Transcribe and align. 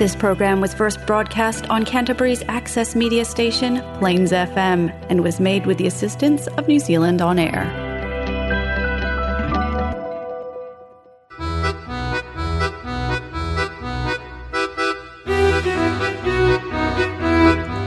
This 0.00 0.16
program 0.16 0.62
was 0.62 0.72
first 0.72 1.04
broadcast 1.04 1.68
on 1.68 1.84
Canterbury's 1.84 2.42
access 2.48 2.96
media 2.96 3.22
station, 3.22 3.82
Plains 3.98 4.32
FM, 4.32 4.90
and 5.10 5.22
was 5.22 5.38
made 5.38 5.66
with 5.66 5.76
the 5.76 5.86
assistance 5.86 6.46
of 6.56 6.66
New 6.66 6.78
Zealand 6.78 7.20
On 7.20 7.38
Air. 7.38 7.66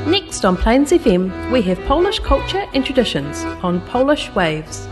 Next 0.05 0.45
on 0.45 0.55
Plains 0.55 0.91
FM, 0.91 1.51
we 1.51 1.63
have 1.63 1.79
Polish 1.85 2.19
culture 2.19 2.63
and 2.75 2.85
traditions 2.85 3.43
on 3.63 3.81
Polish 3.87 4.29
Waves. 4.35 4.87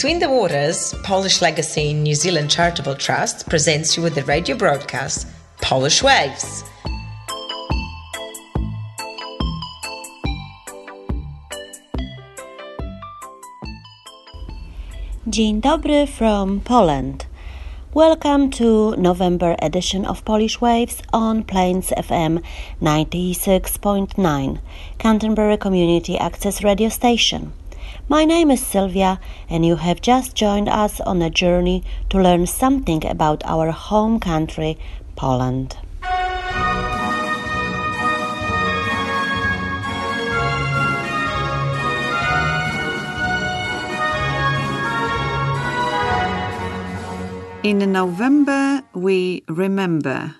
Between 0.00 0.18
the 0.18 0.30
Waters, 0.30 0.94
Polish 1.02 1.42
Legacy 1.42 1.92
New 1.92 2.14
Zealand 2.14 2.50
Charitable 2.50 2.94
Trust 2.94 3.50
presents 3.50 3.98
you 3.98 4.02
with 4.02 4.14
the 4.14 4.24
radio 4.24 4.56
broadcast 4.56 5.26
Polish 5.60 6.02
Waves. 6.02 6.64
Dzień 15.26 15.60
dobry 15.60 16.06
from 16.06 16.60
Poland. 16.60 17.26
Welcome 17.92 18.48
to 18.52 18.96
November 18.96 19.54
edition 19.60 20.06
of 20.06 20.24
Polish 20.24 20.62
Waves 20.62 21.02
on 21.12 21.44
Plains 21.44 21.90
FM 21.90 22.40
96.9, 22.80 24.60
Canterbury 24.96 25.58
Community 25.58 26.16
Access 26.16 26.64
Radio 26.64 26.88
Station. 26.88 27.52
My 28.08 28.24
name 28.24 28.50
is 28.50 28.64
Sylvia, 28.64 29.20
and 29.48 29.64
you 29.64 29.76
have 29.76 30.00
just 30.00 30.34
joined 30.34 30.68
us 30.68 31.00
on 31.00 31.22
a 31.22 31.30
journey 31.30 31.82
to 32.08 32.20
learn 32.20 32.46
something 32.46 33.06
about 33.06 33.42
our 33.44 33.70
home 33.70 34.18
country, 34.18 34.78
Poland. 35.16 35.76
In 47.62 47.92
November, 47.92 48.82
we 48.94 49.42
remember 49.46 50.34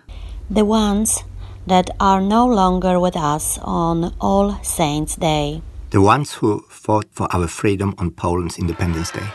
The 0.51 0.65
ones 0.65 1.23
that 1.67 1.91
are 2.01 2.21
no 2.21 2.47
longer 2.47 2.99
with 2.99 3.17
us 3.17 3.59
on 3.63 4.15
All 4.21 4.59
Saints' 4.63 5.17
Day. 5.17 5.63
The 5.91 6.01
ones 6.01 6.35
who 6.35 6.65
fought 6.69 7.07
for 7.11 7.27
our 7.35 7.49
freedom 7.49 7.95
on 7.99 8.11
Poland's 8.13 8.59
Independence 8.59 9.11
Day. 9.11 9.27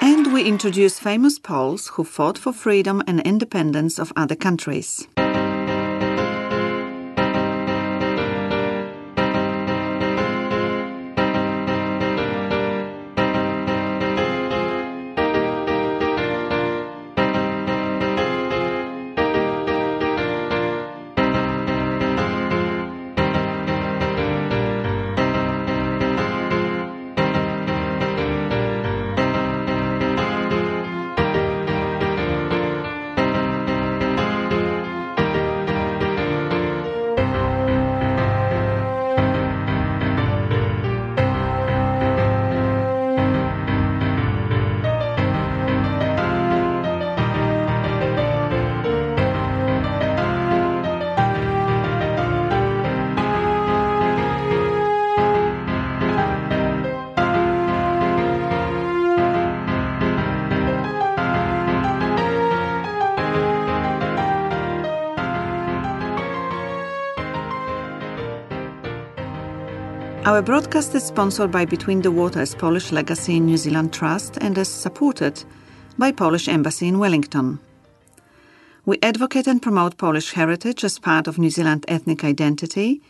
and 0.00 0.32
we 0.32 0.44
introduce 0.44 0.98
famous 0.98 1.38
Poles 1.38 1.88
who 1.88 2.04
fought 2.04 2.38
for 2.38 2.52
freedom 2.52 3.02
and 3.06 3.20
independence 3.20 3.98
of 3.98 4.12
other 4.16 4.36
countries. 4.36 5.06
Our 70.34 70.42
broadcast 70.42 70.92
is 70.96 71.04
sponsored 71.04 71.52
by 71.52 71.64
Between 71.64 72.02
the 72.02 72.10
Waters 72.10 72.56
Polish 72.56 72.90
Legacy 72.90 73.36
in 73.36 73.46
New 73.46 73.56
Zealand 73.56 73.92
Trust 73.92 74.36
and 74.38 74.58
is 74.58 74.66
supported 74.66 75.44
by 75.96 76.10
Polish 76.10 76.48
Embassy 76.48 76.88
in 76.88 76.98
Wellington. 76.98 77.60
We 78.84 78.98
advocate 79.00 79.46
and 79.46 79.62
promote 79.62 79.96
Polish 79.96 80.32
heritage 80.32 80.82
as 80.82 80.98
part 80.98 81.28
of 81.28 81.38
New 81.38 81.50
Zealand 81.50 81.84
ethnic 81.86 82.24
identity 82.24 83.00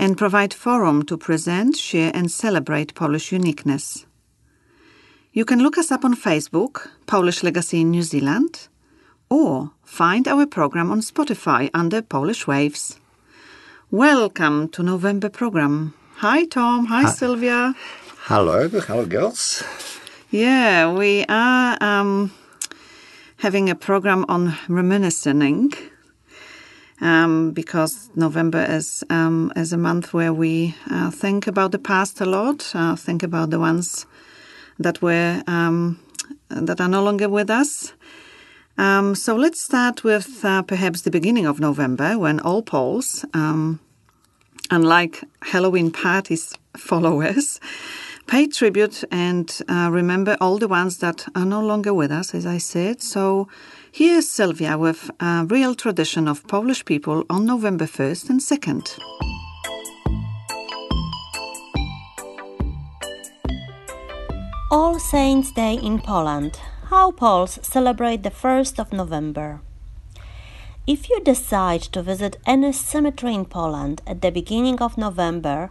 and 0.00 0.18
provide 0.18 0.52
forum 0.52 1.04
to 1.04 1.16
present, 1.16 1.76
share 1.76 2.10
and 2.12 2.28
celebrate 2.28 2.96
Polish 2.96 3.30
uniqueness. 3.30 4.04
You 5.32 5.44
can 5.44 5.60
look 5.60 5.78
us 5.78 5.92
up 5.92 6.04
on 6.04 6.16
Facebook, 6.16 6.88
Polish 7.06 7.44
Legacy 7.44 7.82
in 7.82 7.92
New 7.92 8.02
Zealand, 8.02 8.66
or 9.30 9.70
find 9.84 10.26
our 10.26 10.44
program 10.44 10.90
on 10.90 11.02
Spotify 11.02 11.70
under 11.72 12.02
Polish 12.02 12.48
Waves. 12.48 12.98
Welcome 13.92 14.70
to 14.70 14.82
November 14.82 15.28
program. 15.28 15.94
Hi 16.18 16.46
Tom, 16.46 16.86
hi, 16.86 17.10
Sylvia. 17.10 17.74
Hello, 18.28 18.68
hello, 18.68 19.04
girls. 19.04 19.64
Yeah, 20.30 20.92
we 20.92 21.24
are 21.28 21.76
um, 21.82 22.32
having 23.38 23.68
a 23.68 23.74
program 23.74 24.24
on 24.28 24.56
reminiscing 24.68 25.72
um, 27.00 27.50
because 27.50 28.10
November 28.14 28.64
is 28.64 29.02
um, 29.10 29.52
is 29.56 29.72
a 29.72 29.76
month 29.76 30.14
where 30.14 30.32
we 30.32 30.76
uh, 30.88 31.10
think 31.10 31.48
about 31.48 31.72
the 31.72 31.80
past 31.80 32.20
a 32.20 32.26
lot, 32.26 32.70
uh, 32.74 32.94
think 32.94 33.24
about 33.24 33.50
the 33.50 33.58
ones 33.58 34.06
that 34.78 35.02
were 35.02 35.42
um, 35.48 35.98
that 36.48 36.80
are 36.80 36.88
no 36.88 37.02
longer 37.02 37.28
with 37.28 37.50
us. 37.50 37.92
Um, 38.78 39.16
so 39.16 39.34
let's 39.34 39.60
start 39.60 40.04
with 40.04 40.44
uh, 40.44 40.62
perhaps 40.62 41.02
the 41.02 41.10
beginning 41.10 41.46
of 41.46 41.58
November 41.58 42.18
when 42.18 42.38
all 42.40 42.62
Poles, 42.62 43.24
um, 44.74 44.82
unlike 44.82 45.24
Halloween 45.42 45.90
parties 45.90 46.54
followers, 46.76 47.60
pay 48.26 48.46
tribute 48.46 49.04
and 49.10 49.62
uh, 49.68 49.88
remember 49.90 50.36
all 50.40 50.58
the 50.58 50.68
ones 50.68 50.98
that 50.98 51.26
are 51.34 51.44
no 51.44 51.60
longer 51.60 51.94
with 51.94 52.10
us, 52.10 52.34
as 52.34 52.46
I 52.46 52.58
said. 52.58 53.00
So 53.00 53.48
here's 53.92 54.28
Sylvia 54.28 54.76
with 54.76 55.10
a 55.20 55.44
real 55.48 55.74
tradition 55.74 56.28
of 56.28 56.46
Polish 56.48 56.84
people 56.84 57.24
on 57.30 57.46
November 57.46 57.86
1st 57.86 58.30
and 58.30 58.40
2nd. 58.40 58.98
All 64.70 64.98
Saints' 64.98 65.52
Day 65.52 65.74
in 65.74 66.00
Poland. 66.00 66.58
How 66.90 67.12
Poles 67.12 67.58
celebrate 67.62 68.22
the 68.22 68.30
1st 68.30 68.78
of 68.78 68.92
November. 68.92 69.60
If 70.86 71.08
you 71.08 71.18
decide 71.20 71.80
to 71.92 72.02
visit 72.02 72.36
any 72.44 72.70
cemetery 72.72 73.32
in 73.32 73.46
Poland 73.46 74.02
at 74.06 74.20
the 74.20 74.30
beginning 74.30 74.82
of 74.82 74.98
November, 74.98 75.70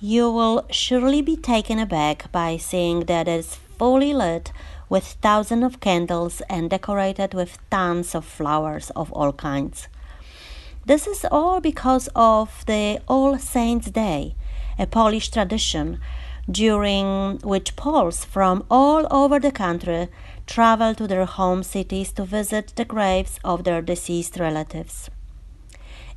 you 0.00 0.30
will 0.30 0.64
surely 0.70 1.22
be 1.22 1.36
taken 1.36 1.80
aback 1.80 2.30
by 2.30 2.56
seeing 2.56 3.06
that 3.06 3.26
it 3.26 3.40
is 3.40 3.56
fully 3.78 4.14
lit 4.14 4.52
with 4.88 5.16
thousands 5.20 5.64
of 5.64 5.80
candles 5.80 6.40
and 6.48 6.70
decorated 6.70 7.34
with 7.34 7.58
tons 7.68 8.14
of 8.14 8.24
flowers 8.24 8.90
of 8.90 9.10
all 9.12 9.32
kinds. 9.32 9.88
This 10.86 11.08
is 11.08 11.26
all 11.32 11.60
because 11.60 12.08
of 12.14 12.64
the 12.66 13.00
All 13.08 13.36
Saints' 13.38 13.90
Day, 13.90 14.36
a 14.78 14.86
Polish 14.86 15.30
tradition 15.30 15.98
during 16.48 17.38
which 17.38 17.74
Poles 17.74 18.24
from 18.24 18.64
all 18.70 19.08
over 19.10 19.40
the 19.40 19.50
country 19.50 20.06
travel 20.46 20.94
to 20.94 21.06
their 21.06 21.24
home 21.24 21.62
cities 21.62 22.12
to 22.12 22.24
visit 22.24 22.72
the 22.76 22.84
graves 22.84 23.38
of 23.44 23.64
their 23.64 23.82
deceased 23.82 24.38
relatives. 24.38 25.10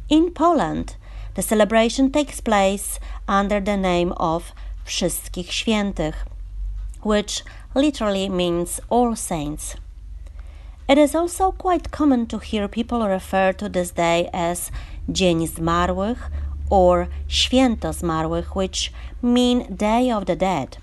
In 0.10 0.32
Poland, 0.32 0.96
the 1.36 1.42
celebration 1.42 2.12
takes 2.12 2.40
place 2.42 3.00
under 3.28 3.60
the 3.60 3.78
name 3.78 4.14
of 4.18 4.54
Wszystkich 4.86 5.52
Świętych, 5.52 6.16
which 7.02 7.44
literally 7.76 8.30
means 8.30 8.80
All 8.90 9.16
Saints. 9.16 9.76
It 10.88 10.98
is 10.98 11.14
also 11.14 11.52
quite 11.52 11.92
common 11.92 12.28
to 12.28 12.40
hear 12.40 12.68
people 12.70 13.06
refer 13.08 13.52
to 13.54 13.68
this 13.68 13.92
day 13.92 14.30
as 14.34 14.72
Dzień 15.10 15.48
Zmarłych 15.48 16.32
or 16.70 17.08
Święto 17.28 17.94
Zmarłych, 17.94 18.56
which 18.56 18.94
mean 19.22 19.76
Day 19.76 20.10
of 20.10 20.26
the 20.26 20.36
Dead, 20.36 20.78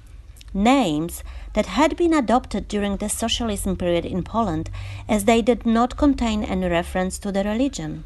names 0.52 1.23
that 1.54 1.66
had 1.66 1.96
been 1.96 2.12
adopted 2.12 2.68
during 2.68 2.98
the 2.98 3.08
socialism 3.08 3.76
period 3.76 4.04
in 4.04 4.22
Poland 4.22 4.70
as 5.08 5.24
they 5.24 5.40
did 5.40 5.64
not 5.64 5.96
contain 5.96 6.44
any 6.44 6.68
reference 6.68 7.18
to 7.18 7.32
the 7.32 7.42
religion. 7.42 8.04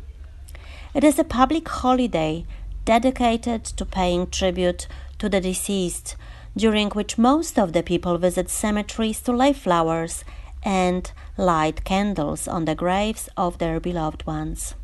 It 0.94 1.04
is 1.04 1.18
a 1.18 1.24
public 1.24 1.68
holiday 1.68 2.46
dedicated 2.84 3.64
to 3.64 3.84
paying 3.84 4.30
tribute 4.30 4.86
to 5.18 5.28
the 5.28 5.40
deceased, 5.40 6.16
during 6.56 6.90
which 6.90 7.18
most 7.18 7.58
of 7.58 7.72
the 7.72 7.82
people 7.82 8.16
visit 8.18 8.48
cemeteries 8.48 9.20
to 9.22 9.32
lay 9.32 9.52
flowers 9.52 10.24
and 10.62 11.12
light 11.36 11.84
candles 11.84 12.48
on 12.48 12.64
the 12.64 12.74
graves 12.74 13.28
of 13.36 13.58
their 13.58 13.78
beloved 13.80 14.26
ones. 14.26 14.74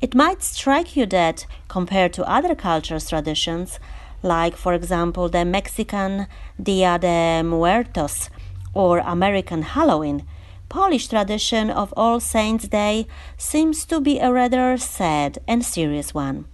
It 0.00 0.14
might 0.14 0.42
strike 0.42 0.96
you 0.96 1.06
that, 1.06 1.46
compared 1.66 2.12
to 2.14 2.30
other 2.30 2.54
cultures' 2.54 3.08
traditions, 3.08 3.80
like, 4.22 4.56
for 4.56 4.74
example, 4.74 5.28
the 5.28 5.44
Mexican 5.44 6.26
Dia 6.60 6.98
de 6.98 7.42
Muertos 7.42 8.30
or 8.74 8.98
American 8.98 9.62
Halloween, 9.62 10.24
Polish 10.68 11.08
tradition 11.08 11.70
of 11.70 11.94
All 11.96 12.20
Saints' 12.20 12.68
Day 12.68 13.06
seems 13.36 13.84
to 13.86 14.00
be 14.00 14.18
a 14.18 14.32
rather 14.32 14.76
sad 14.76 15.38
and 15.48 15.64
serious 15.64 16.12
one. 16.12 16.44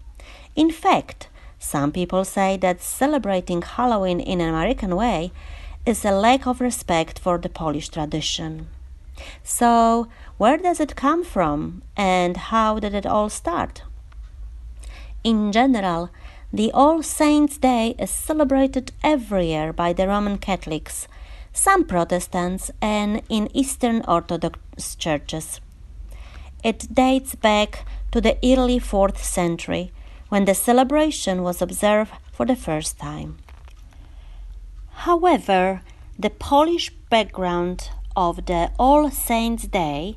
In 0.54 0.70
fact, 0.70 1.28
some 1.58 1.90
people 1.90 2.24
say 2.24 2.56
that 2.58 2.82
celebrating 2.82 3.62
Halloween 3.62 4.20
in 4.20 4.40
an 4.40 4.50
American 4.50 4.94
way 4.94 5.32
is 5.84 6.04
a 6.04 6.12
lack 6.12 6.46
of 6.46 6.60
respect 6.60 7.18
for 7.18 7.38
the 7.38 7.48
Polish 7.48 7.88
tradition. 7.88 8.68
So, 9.42 10.08
where 10.38 10.58
does 10.58 10.80
it 10.80 10.96
come 10.96 11.24
from 11.24 11.82
and 11.96 12.36
how 12.36 12.78
did 12.78 12.94
it 12.94 13.06
all 13.06 13.28
start? 13.28 13.82
In 15.22 15.52
general, 15.52 16.10
the 16.54 16.70
All 16.70 17.02
Saints' 17.02 17.58
Day 17.58 17.96
is 17.98 18.10
celebrated 18.10 18.92
every 19.02 19.48
year 19.48 19.72
by 19.72 19.92
the 19.92 20.06
Roman 20.06 20.38
Catholics, 20.38 21.08
some 21.52 21.84
Protestants, 21.84 22.70
and 22.80 23.22
in 23.28 23.48
Eastern 23.52 24.02
Orthodox 24.06 24.94
churches. 24.94 25.60
It 26.62 26.94
dates 26.94 27.34
back 27.34 27.84
to 28.12 28.20
the 28.20 28.38
early 28.44 28.78
4th 28.78 29.18
century 29.18 29.90
when 30.28 30.44
the 30.44 30.54
celebration 30.54 31.42
was 31.42 31.60
observed 31.60 32.12
for 32.30 32.46
the 32.46 32.54
first 32.54 33.00
time. 33.00 33.38
However, 35.08 35.82
the 36.16 36.30
Polish 36.30 36.90
background 37.10 37.90
of 38.14 38.46
the 38.46 38.70
All 38.78 39.10
Saints' 39.10 39.66
Day 39.66 40.16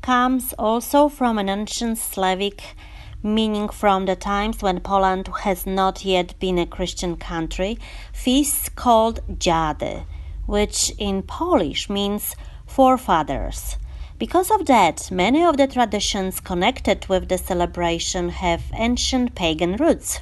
comes 0.00 0.52
also 0.60 1.08
from 1.08 1.40
an 1.40 1.48
ancient 1.48 1.98
Slavic 1.98 2.76
meaning 3.22 3.68
from 3.68 4.06
the 4.06 4.16
times 4.16 4.62
when 4.62 4.80
Poland 4.80 5.28
has 5.42 5.66
not 5.66 6.04
yet 6.04 6.38
been 6.40 6.58
a 6.58 6.66
Christian 6.66 7.16
country, 7.16 7.78
feast 8.12 8.74
called 8.74 9.20
Dziady, 9.28 10.04
which 10.46 10.92
in 10.98 11.22
Polish 11.22 11.88
means 11.88 12.34
forefathers. 12.66 13.76
Because 14.18 14.50
of 14.50 14.66
that, 14.66 15.10
many 15.10 15.42
of 15.42 15.56
the 15.56 15.66
traditions 15.66 16.40
connected 16.40 17.06
with 17.08 17.28
the 17.28 17.38
celebration 17.38 18.28
have 18.28 18.62
ancient 18.74 19.34
pagan 19.34 19.76
roots. 19.76 20.20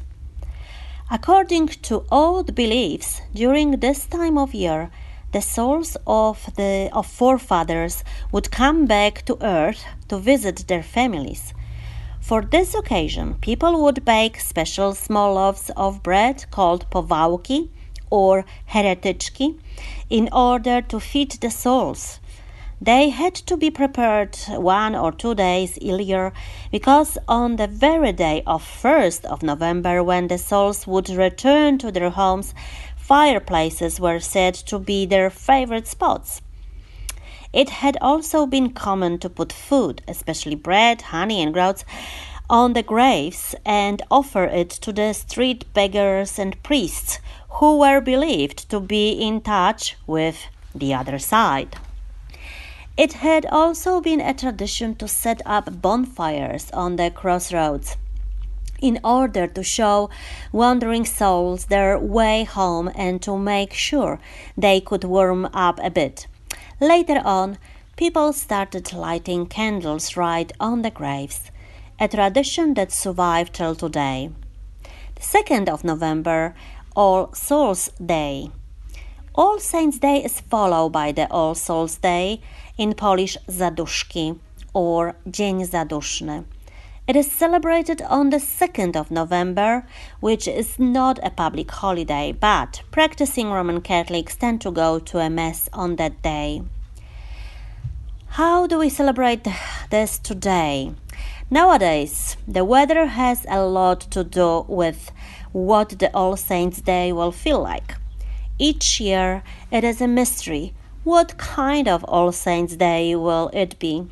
According 1.10 1.68
to 1.88 2.04
old 2.10 2.54
beliefs, 2.54 3.20
during 3.34 3.72
this 3.72 4.06
time 4.06 4.38
of 4.38 4.54
year, 4.54 4.90
the 5.32 5.40
souls 5.40 5.96
of 6.06 6.50
the 6.56 6.88
of 6.92 7.06
forefathers 7.06 8.04
would 8.32 8.50
come 8.50 8.86
back 8.86 9.24
to 9.26 9.38
earth 9.42 9.84
to 10.08 10.18
visit 10.18 10.66
their 10.66 10.82
families. 10.82 11.52
For 12.20 12.42
this 12.42 12.74
occasion, 12.74 13.34
people 13.40 13.82
would 13.82 14.04
bake 14.04 14.38
special 14.38 14.94
small 14.94 15.34
loaves 15.34 15.70
of 15.76 16.02
bread 16.02 16.44
called 16.50 16.88
powałki 16.90 17.68
or 18.10 18.44
heretyczki 18.72 19.58
in 20.08 20.28
order 20.32 20.80
to 20.82 21.00
feed 21.00 21.32
the 21.40 21.50
souls. 21.50 22.20
They 22.80 23.10
had 23.10 23.34
to 23.34 23.56
be 23.56 23.70
prepared 23.70 24.36
one 24.48 24.94
or 24.94 25.12
two 25.12 25.34
days 25.34 25.78
earlier 25.82 26.32
because 26.70 27.18
on 27.28 27.56
the 27.56 27.66
very 27.66 28.12
day 28.12 28.42
of 28.46 28.62
1st 28.62 29.26
of 29.26 29.42
November 29.42 30.02
when 30.02 30.28
the 30.28 30.38
souls 30.38 30.86
would 30.86 31.10
return 31.10 31.76
to 31.78 31.92
their 31.92 32.10
homes 32.10 32.54
fireplaces 32.96 34.00
were 34.00 34.20
said 34.20 34.54
to 34.54 34.78
be 34.78 35.04
their 35.04 35.30
favorite 35.30 35.86
spots. 35.86 36.40
It 37.52 37.70
had 37.70 37.96
also 38.00 38.46
been 38.46 38.70
common 38.70 39.18
to 39.18 39.28
put 39.28 39.52
food, 39.52 40.02
especially 40.06 40.54
bread, 40.54 41.02
honey, 41.02 41.42
and 41.42 41.52
groats, 41.52 41.84
on 42.48 42.72
the 42.72 42.82
graves 42.82 43.54
and 43.64 44.02
offer 44.10 44.44
it 44.44 44.70
to 44.70 44.92
the 44.92 45.12
street 45.12 45.64
beggars 45.72 46.38
and 46.38 46.60
priests 46.62 47.20
who 47.48 47.78
were 47.78 48.00
believed 48.00 48.68
to 48.70 48.80
be 48.80 49.12
in 49.12 49.40
touch 49.40 49.96
with 50.06 50.46
the 50.74 50.92
other 50.92 51.18
side. 51.18 51.76
It 52.96 53.14
had 53.14 53.46
also 53.46 54.00
been 54.00 54.20
a 54.20 54.34
tradition 54.34 54.94
to 54.96 55.08
set 55.08 55.40
up 55.46 55.80
bonfires 55.80 56.70
on 56.72 56.96
the 56.96 57.10
crossroads 57.10 57.96
in 58.80 58.98
order 59.04 59.46
to 59.46 59.62
show 59.62 60.10
wandering 60.52 61.04
souls 61.04 61.66
their 61.66 61.98
way 61.98 62.44
home 62.44 62.90
and 62.94 63.22
to 63.22 63.38
make 63.38 63.72
sure 63.72 64.18
they 64.56 64.80
could 64.80 65.04
warm 65.04 65.48
up 65.52 65.78
a 65.82 65.90
bit. 65.90 66.26
Later 66.80 67.20
on, 67.26 67.58
people 67.98 68.32
started 68.32 68.94
lighting 68.94 69.44
candles 69.44 70.16
right 70.16 70.50
on 70.58 70.80
the 70.80 70.90
graves, 70.90 71.50
a 72.00 72.08
tradition 72.08 72.72
that 72.72 72.90
survived 72.90 73.52
till 73.52 73.74
today. 73.74 74.30
The 75.14 75.20
2nd 75.20 75.68
of 75.68 75.84
November, 75.84 76.54
All 76.96 77.34
Souls 77.34 77.90
Day. 78.04 78.50
All 79.34 79.58
Saints 79.58 79.98
Day 79.98 80.24
is 80.24 80.40
followed 80.40 80.92
by 80.92 81.12
the 81.12 81.30
All 81.30 81.54
Souls 81.54 81.98
Day, 81.98 82.40
in 82.78 82.94
Polish 82.94 83.36
Zaduszki 83.46 84.38
or 84.72 85.16
Dzień 85.26 85.66
Zaduszny. 85.66 86.44
It 87.10 87.16
is 87.16 87.28
celebrated 87.28 88.02
on 88.02 88.30
the 88.30 88.36
2nd 88.36 88.94
of 88.94 89.10
November, 89.10 89.84
which 90.20 90.46
is 90.46 90.78
not 90.78 91.18
a 91.24 91.30
public 91.30 91.68
holiday, 91.68 92.30
but 92.30 92.82
practicing 92.92 93.50
Roman 93.50 93.80
Catholics 93.80 94.36
tend 94.36 94.60
to 94.60 94.70
go 94.70 95.00
to 95.00 95.18
a 95.18 95.28
Mass 95.28 95.68
on 95.72 95.96
that 95.96 96.22
day. 96.22 96.62
How 98.38 98.68
do 98.68 98.78
we 98.78 98.88
celebrate 98.88 99.44
this 99.90 100.20
today? 100.20 100.92
Nowadays, 101.50 102.36
the 102.46 102.64
weather 102.64 103.06
has 103.06 103.44
a 103.48 103.64
lot 103.64 104.02
to 104.12 104.22
do 104.22 104.64
with 104.68 105.10
what 105.50 105.98
the 105.98 106.14
All 106.14 106.36
Saints' 106.36 106.80
Day 106.80 107.12
will 107.12 107.32
feel 107.32 107.60
like. 107.60 107.96
Each 108.56 109.00
year, 109.00 109.42
it 109.72 109.82
is 109.82 110.00
a 110.00 110.06
mystery. 110.06 110.74
What 111.02 111.38
kind 111.38 111.88
of 111.88 112.04
All 112.04 112.30
Saints' 112.30 112.76
Day 112.76 113.16
will 113.16 113.50
it 113.52 113.80
be? 113.80 114.06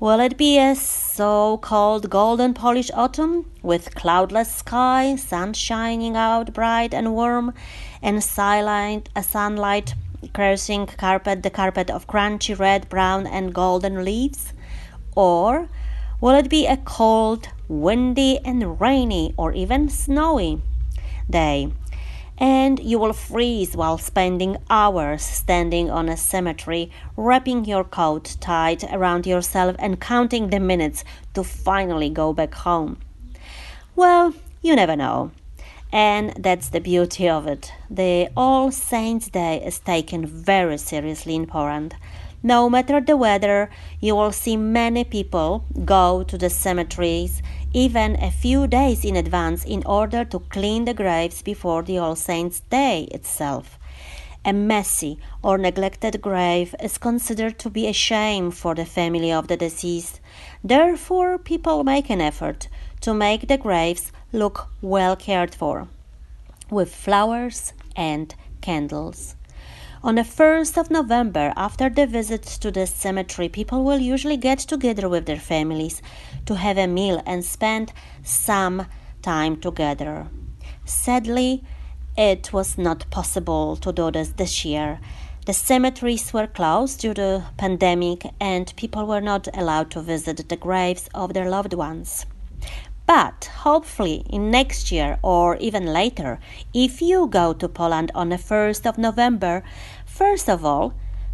Will 0.00 0.20
it 0.20 0.36
be 0.36 0.60
a 0.60 0.76
so 0.76 1.56
called 1.56 2.08
golden 2.08 2.54
Polish 2.54 2.88
autumn 2.94 3.50
with 3.64 3.96
cloudless 3.96 4.54
sky, 4.54 5.16
sun 5.16 5.54
shining 5.54 6.16
out 6.16 6.52
bright 6.52 6.94
and 6.94 7.12
warm, 7.12 7.52
and 8.00 8.22
silent, 8.22 9.08
a 9.16 9.24
sunlight 9.24 9.96
caressing 10.32 10.86
carpet, 10.86 11.42
the 11.42 11.50
carpet 11.50 11.90
of 11.90 12.06
crunchy 12.06 12.56
red, 12.56 12.88
brown, 12.88 13.26
and 13.26 13.52
golden 13.52 14.04
leaves? 14.04 14.52
Or 15.16 15.68
will 16.20 16.36
it 16.36 16.48
be 16.48 16.68
a 16.68 16.76
cold, 16.76 17.48
windy, 17.66 18.38
and 18.44 18.80
rainy, 18.80 19.34
or 19.36 19.52
even 19.52 19.88
snowy 19.88 20.62
day 21.28 21.72
and 22.38 22.78
you 22.78 22.98
will 22.98 23.12
freeze 23.12 23.76
while 23.76 23.98
spending 23.98 24.56
hours 24.70 25.22
standing 25.22 25.90
on 25.90 26.08
a 26.08 26.16
cemetery, 26.16 26.90
wrapping 27.16 27.64
your 27.64 27.84
coat 27.84 28.36
tight 28.40 28.84
around 28.92 29.26
yourself 29.26 29.74
and 29.78 30.00
counting 30.00 30.50
the 30.50 30.60
minutes 30.60 31.04
to 31.34 31.42
finally 31.42 32.08
go 32.08 32.32
back 32.32 32.54
home. 32.54 32.98
Well, 33.96 34.34
you 34.62 34.76
never 34.76 34.96
know. 34.96 35.32
And 35.90 36.34
that's 36.38 36.68
the 36.68 36.80
beauty 36.80 37.28
of 37.28 37.46
it. 37.46 37.72
The 37.90 38.28
All 38.36 38.70
Saints' 38.70 39.28
Day 39.28 39.64
is 39.64 39.78
taken 39.78 40.26
very 40.26 40.76
seriously 40.78 41.34
in 41.34 41.46
Poland. 41.46 41.96
No 42.42 42.70
matter 42.70 43.00
the 43.00 43.16
weather, 43.16 43.68
you 44.00 44.14
will 44.14 44.30
see 44.30 44.56
many 44.56 45.02
people 45.02 45.64
go 45.84 46.22
to 46.22 46.38
the 46.38 46.50
cemeteries 46.50 47.42
even 47.72 48.16
a 48.22 48.30
few 48.30 48.66
days 48.66 49.04
in 49.04 49.16
advance 49.16 49.64
in 49.64 49.82
order 49.84 50.24
to 50.24 50.40
clean 50.50 50.84
the 50.84 50.94
graves 50.94 51.42
before 51.42 51.82
the 51.82 51.98
All 51.98 52.16
Saints' 52.16 52.60
Day 52.70 53.02
itself. 53.10 53.78
A 54.44 54.52
messy 54.52 55.18
or 55.42 55.58
neglected 55.58 56.22
grave 56.22 56.74
is 56.82 56.96
considered 56.96 57.58
to 57.58 57.70
be 57.70 57.86
a 57.86 57.92
shame 57.92 58.50
for 58.50 58.74
the 58.74 58.86
family 58.86 59.30
of 59.30 59.48
the 59.48 59.56
deceased. 59.56 60.20
Therefore, 60.64 61.38
people 61.38 61.84
make 61.84 62.08
an 62.08 62.20
effort 62.20 62.68
to 63.02 63.12
make 63.12 63.48
the 63.48 63.58
graves 63.58 64.12
look 64.32 64.68
well 64.80 65.16
cared 65.16 65.54
for 65.54 65.88
with 66.70 66.94
flowers 66.94 67.72
and 67.96 68.34
candles. 68.60 69.34
On 70.00 70.14
the 70.14 70.22
1st 70.22 70.76
of 70.76 70.92
November, 70.92 71.52
after 71.56 71.88
the 71.88 72.06
visit 72.06 72.44
to 72.44 72.70
the 72.70 72.86
cemetery, 72.86 73.48
people 73.48 73.82
will 73.82 73.98
usually 73.98 74.36
get 74.36 74.60
together 74.60 75.08
with 75.08 75.26
their 75.26 75.40
families 75.40 76.00
to 76.46 76.54
have 76.54 76.78
a 76.78 76.86
meal 76.86 77.20
and 77.26 77.44
spend 77.44 77.92
some 78.22 78.86
time 79.22 79.56
together. 79.60 80.28
Sadly, 80.84 81.64
it 82.16 82.52
was 82.52 82.78
not 82.78 83.10
possible 83.10 83.74
to 83.76 83.92
do 83.92 84.12
this 84.12 84.28
this 84.28 84.64
year. 84.64 85.00
The 85.46 85.52
cemeteries 85.52 86.32
were 86.32 86.46
closed 86.46 87.00
due 87.00 87.14
to 87.14 87.20
the 87.20 87.44
pandemic 87.56 88.24
and 88.38 88.72
people 88.76 89.04
were 89.04 89.20
not 89.20 89.48
allowed 89.56 89.90
to 89.92 90.00
visit 90.00 90.48
the 90.48 90.56
graves 90.56 91.08
of 91.12 91.34
their 91.34 91.50
loved 91.50 91.74
ones. 91.74 92.24
But 93.08 93.50
hopefully 93.64 94.26
in 94.28 94.50
next 94.50 94.92
year 94.92 95.18
or 95.22 95.56
even 95.56 95.86
later, 95.86 96.38
if 96.74 97.00
you 97.00 97.26
go 97.26 97.54
to 97.54 97.66
Poland 97.66 98.12
on 98.14 98.28
the 98.28 98.36
1st 98.36 98.84
of 98.84 98.98
November, 98.98 99.64
first 100.04 100.46
of 100.46 100.62
all, 100.62 100.92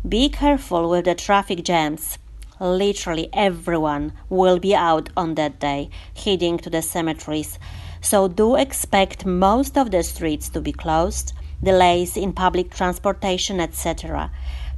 be 0.08 0.28
careful 0.28 0.88
with 0.88 1.06
the 1.06 1.16
traffic 1.16 1.64
jams. 1.64 2.16
Literally 2.60 3.28
everyone 3.32 4.12
will 4.28 4.60
be 4.60 4.72
out 4.72 5.08
on 5.16 5.34
that 5.34 5.58
day 5.58 5.90
heading 6.14 6.58
to 6.58 6.70
the 6.70 6.80
cemeteries. 6.80 7.58
So 8.00 8.28
do 8.28 8.54
expect 8.54 9.26
most 9.26 9.76
of 9.76 9.90
the 9.90 10.04
streets 10.04 10.48
to 10.50 10.60
be 10.60 10.70
closed, 10.70 11.32
delays 11.60 12.16
in 12.16 12.34
public 12.34 12.72
transportation, 12.72 13.58
etc. 13.58 14.30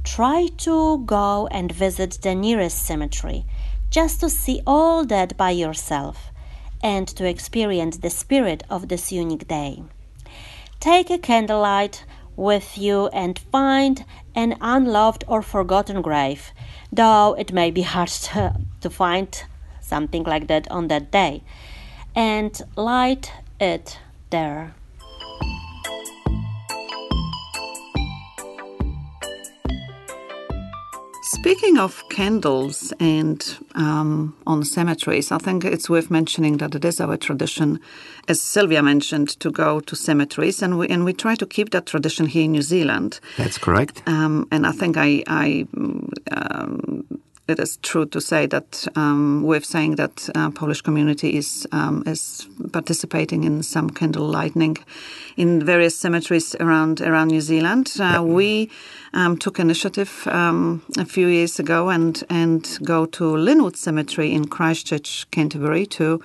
Try 0.03 0.47
to 0.65 0.97
go 1.05 1.47
and 1.51 1.71
visit 1.71 2.17
the 2.23 2.33
nearest 2.33 2.81
cemetery 2.81 3.45
just 3.91 4.19
to 4.21 4.31
see 4.31 4.63
all 4.65 5.05
that 5.05 5.37
by 5.37 5.51
yourself 5.51 6.31
and 6.81 7.07
to 7.07 7.27
experience 7.27 7.97
the 7.97 8.09
spirit 8.09 8.63
of 8.69 8.87
this 8.87 9.11
unique 9.11 9.47
day. 9.47 9.83
Take 10.79 11.09
a 11.09 11.17
candlelight 11.17 12.05
with 12.35 12.77
you 12.77 13.07
and 13.07 13.37
find 13.37 14.05
an 14.35 14.55
unloved 14.61 15.23
or 15.27 15.41
forgotten 15.41 16.01
grave, 16.01 16.51
though 16.91 17.35
it 17.37 17.51
may 17.51 17.71
be 17.71 17.81
hard 17.81 18.09
to, 18.29 18.55
to 18.81 18.89
find 18.89 19.43
something 19.81 20.23
like 20.23 20.47
that 20.47 20.69
on 20.69 20.87
that 20.87 21.11
day, 21.11 21.43
and 22.15 22.61
light 22.75 23.33
it 23.59 23.99
there. 24.29 24.75
Speaking 31.39 31.77
of 31.77 32.03
candles 32.09 32.91
and 32.99 33.57
um, 33.75 34.35
on 34.47 34.65
cemeteries, 34.65 35.31
I 35.31 35.37
think 35.37 35.63
it's 35.63 35.87
worth 35.89 36.09
mentioning 36.09 36.57
that 36.57 36.73
it 36.73 36.83
is 36.83 36.99
our 36.99 37.15
tradition, 37.15 37.79
as 38.27 38.41
Sylvia 38.41 38.81
mentioned, 38.81 39.39
to 39.39 39.51
go 39.51 39.79
to 39.79 39.95
cemeteries, 39.95 40.63
and 40.63 40.77
we 40.79 40.87
and 40.87 41.05
we 41.05 41.13
try 41.13 41.35
to 41.35 41.45
keep 41.45 41.69
that 41.69 41.85
tradition 41.85 42.25
here 42.25 42.43
in 42.43 42.51
New 42.51 42.63
Zealand. 42.63 43.19
That's 43.37 43.57
correct. 43.57 44.01
Um, 44.07 44.47
and 44.51 44.65
I 44.65 44.71
think 44.71 44.97
I, 44.97 45.23
I 45.27 45.67
um, 46.31 47.05
it 47.47 47.59
is 47.59 47.77
true 47.77 48.05
to 48.05 48.19
say 48.19 48.45
that 48.47 48.87
um, 48.95 49.43
we're 49.43 49.61
saying 49.61 49.95
that 49.95 50.29
uh, 50.35 50.51
Polish 50.51 50.81
community 50.81 51.37
is 51.37 51.67
um, 51.71 52.03
is 52.05 52.47
participating 52.71 53.43
in 53.43 53.63
some 53.63 53.89
candle 53.89 54.27
lighting 54.27 54.77
in 55.37 55.65
various 55.65 55.97
cemeteries 55.97 56.55
around 56.59 57.01
around 57.01 57.29
New 57.29 57.41
Zealand. 57.41 57.93
Uh, 57.99 58.21
we 58.23 58.69
um, 59.13 59.37
took 59.37 59.59
initiative 59.59 60.27
um, 60.27 60.81
a 60.97 61.05
few 61.05 61.27
years 61.27 61.59
ago 61.59 61.89
and 61.89 62.23
and 62.29 62.79
go 62.83 63.05
to 63.05 63.37
Linwood 63.37 63.77
Cemetery 63.77 64.33
in 64.33 64.47
Christchurch, 64.47 65.29
Canterbury, 65.31 65.85
to 65.85 66.21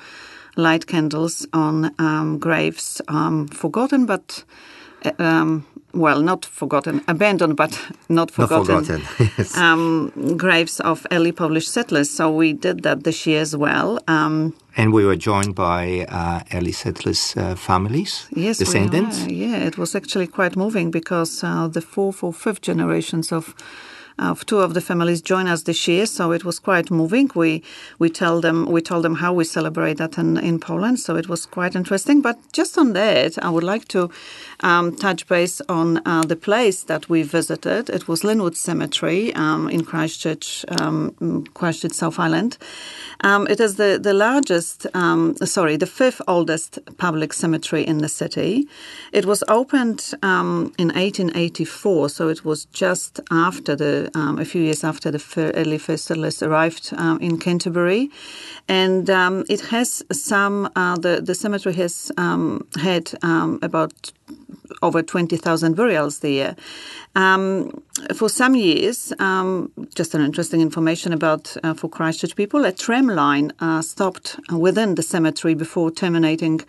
light 0.56 0.86
candles 0.86 1.46
on 1.52 1.94
um, 1.98 2.38
graves 2.38 3.00
um, 3.08 3.48
forgotten 3.48 4.06
but 4.06 4.44
um, 5.18 5.64
well, 5.94 6.22
not 6.22 6.44
forgotten, 6.44 7.00
abandoned, 7.08 7.56
but 7.56 7.78
not 8.08 8.30
forgotten, 8.30 8.74
Not 8.74 8.86
forgotten. 8.86 9.30
yes. 9.38 9.56
um, 9.56 10.10
graves 10.36 10.80
of 10.80 11.06
early 11.10 11.32
Polish 11.32 11.68
settlers. 11.68 12.10
So 12.10 12.30
we 12.30 12.52
did 12.52 12.82
that 12.82 13.04
this 13.04 13.26
year 13.26 13.40
as 13.42 13.54
well. 13.56 13.98
Um, 14.08 14.54
and 14.76 14.92
we 14.92 15.04
were 15.04 15.16
joined 15.16 15.54
by 15.54 16.06
uh, 16.08 16.40
early 16.54 16.72
settlers' 16.72 17.34
uh, 17.36 17.54
families, 17.56 18.26
yes, 18.34 18.58
we 18.58 18.64
descendants. 18.64 19.24
are. 19.26 19.32
Yeah, 19.32 19.56
it 19.66 19.76
was 19.76 19.94
actually 19.94 20.26
quite 20.26 20.56
moving 20.56 20.90
because 20.90 21.44
uh, 21.44 21.68
the 21.68 21.82
fourth 21.82 22.22
or 22.22 22.32
fifth 22.32 22.62
generations 22.62 23.32
of 23.32 23.54
of 24.18 24.44
two 24.46 24.58
of 24.58 24.74
the 24.74 24.80
families 24.80 25.22
join 25.22 25.46
us 25.46 25.62
this 25.62 25.88
year, 25.88 26.06
so 26.06 26.32
it 26.32 26.44
was 26.44 26.58
quite 26.58 26.90
moving. 26.90 27.30
We 27.34 27.62
we 27.98 28.08
tell 28.10 28.40
them 28.40 28.66
we 28.66 28.80
told 28.80 29.04
them 29.04 29.16
how 29.16 29.32
we 29.32 29.44
celebrate 29.44 29.98
that 29.98 30.18
in, 30.18 30.36
in 30.38 30.58
Poland, 30.58 31.00
so 31.00 31.16
it 31.16 31.28
was 31.28 31.46
quite 31.46 31.74
interesting. 31.74 32.22
But 32.22 32.38
just 32.52 32.78
on 32.78 32.92
that, 32.92 33.42
I 33.44 33.50
would 33.50 33.64
like 33.64 33.86
to 33.88 34.10
um, 34.60 34.96
touch 34.96 35.26
base 35.26 35.60
on 35.68 36.00
uh, 36.06 36.22
the 36.22 36.36
place 36.36 36.84
that 36.84 37.08
we 37.08 37.22
visited. 37.22 37.90
It 37.90 38.08
was 38.08 38.24
Linwood 38.24 38.56
Cemetery 38.56 39.34
um, 39.34 39.68
in 39.68 39.84
Christchurch, 39.84 40.64
um, 40.80 41.46
Christchurch, 41.54 41.92
South 41.92 42.18
Island. 42.18 42.58
Um, 43.20 43.46
it 43.48 43.60
is 43.60 43.76
the 43.76 43.98
the 44.02 44.14
largest, 44.14 44.86
um, 44.94 45.36
sorry, 45.44 45.76
the 45.76 45.86
fifth 45.86 46.20
oldest 46.26 46.78
public 46.98 47.32
cemetery 47.32 47.86
in 47.86 47.98
the 47.98 48.08
city. 48.08 48.66
It 49.12 49.26
was 49.26 49.44
opened 49.48 50.12
um, 50.22 50.72
in 50.78 50.88
1884, 50.88 52.08
so 52.08 52.28
it 52.28 52.44
was 52.44 52.64
just 52.66 53.20
after 53.30 53.76
the 53.76 54.01
um, 54.14 54.38
a 54.38 54.44
few 54.44 54.62
years 54.62 54.84
after 54.84 55.10
the 55.10 55.18
fir- 55.18 55.52
early 55.54 55.78
first 55.78 56.04
settlers 56.06 56.42
arrived 56.42 56.92
um, 56.96 57.18
in 57.20 57.38
Canterbury, 57.38 58.10
and 58.68 59.08
um, 59.10 59.44
it 59.48 59.60
has 59.60 60.04
some. 60.12 60.70
Uh, 60.76 60.96
the 60.96 61.20
the 61.20 61.34
cemetery 61.34 61.74
has 61.74 62.12
um, 62.16 62.66
had 62.80 63.12
um, 63.22 63.58
about 63.62 64.12
over 64.80 65.02
20,000 65.02 65.74
burials 65.74 66.20
there. 66.20 66.56
Um, 67.14 67.82
for 68.14 68.28
some 68.28 68.54
years, 68.54 69.12
um, 69.18 69.70
just 69.94 70.14
an 70.14 70.22
interesting 70.22 70.60
information 70.60 71.12
about 71.12 71.54
uh, 71.62 71.74
for 71.74 71.88
Christchurch 71.88 72.36
people, 72.36 72.64
a 72.64 72.72
tram 72.72 73.06
line 73.08 73.52
uh, 73.60 73.82
stopped 73.82 74.38
within 74.50 74.94
the 74.94 75.02
cemetery 75.02 75.54
before 75.54 75.90
terminating 75.90 76.60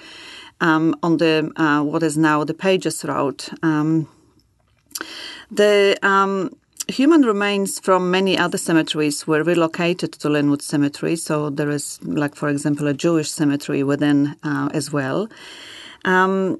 um, 0.60 0.96
on 1.02 1.18
the 1.18 1.52
uh, 1.56 1.82
what 1.84 2.04
is 2.04 2.18
now 2.18 2.44
the 2.44 2.54
Pages 2.54 3.06
Road. 3.06 3.46
The 5.52 5.98
human 6.88 7.24
remains 7.24 7.80
from 7.80 8.12
many 8.12 8.38
other 8.38 8.58
cemeteries 8.58 9.25
were 9.28 9.44
relocated 9.44 10.13
to 10.13 10.30
Linwood 10.30 10.62
Cemetery. 10.62 11.16
So 11.16 11.50
there 11.50 11.70
is, 11.70 12.00
like 12.04 12.36
for 12.36 12.50
example, 12.50 12.88
a 12.88 12.94
Jewish 12.94 13.32
cemetery 13.32 13.84
within 13.84 14.36
uh, 14.44 14.70
as 14.74 14.92
well. 14.92 15.30
Um, 16.06 16.60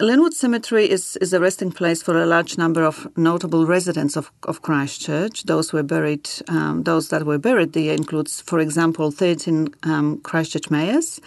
Linwood 0.00 0.34
Cemetery 0.34 0.90
is, 0.90 1.16
is 1.20 1.32
a 1.32 1.38
resting 1.38 1.70
place 1.70 2.02
for 2.02 2.20
a 2.20 2.26
large 2.26 2.58
number 2.58 2.82
of 2.82 3.06
notable 3.16 3.64
residents 3.64 4.16
of, 4.16 4.32
of 4.42 4.60
Christchurch. 4.62 5.44
Those 5.44 5.72
were 5.72 5.84
buried, 5.84 6.28
um, 6.48 6.82
those 6.82 7.10
that 7.10 7.24
were 7.24 7.38
buried 7.38 7.74
there 7.74 7.94
includes, 7.94 8.40
for 8.40 8.58
example, 8.58 9.12
13 9.12 9.68
um, 9.84 10.18
Christchurch 10.22 10.68
mayors, 10.68 11.20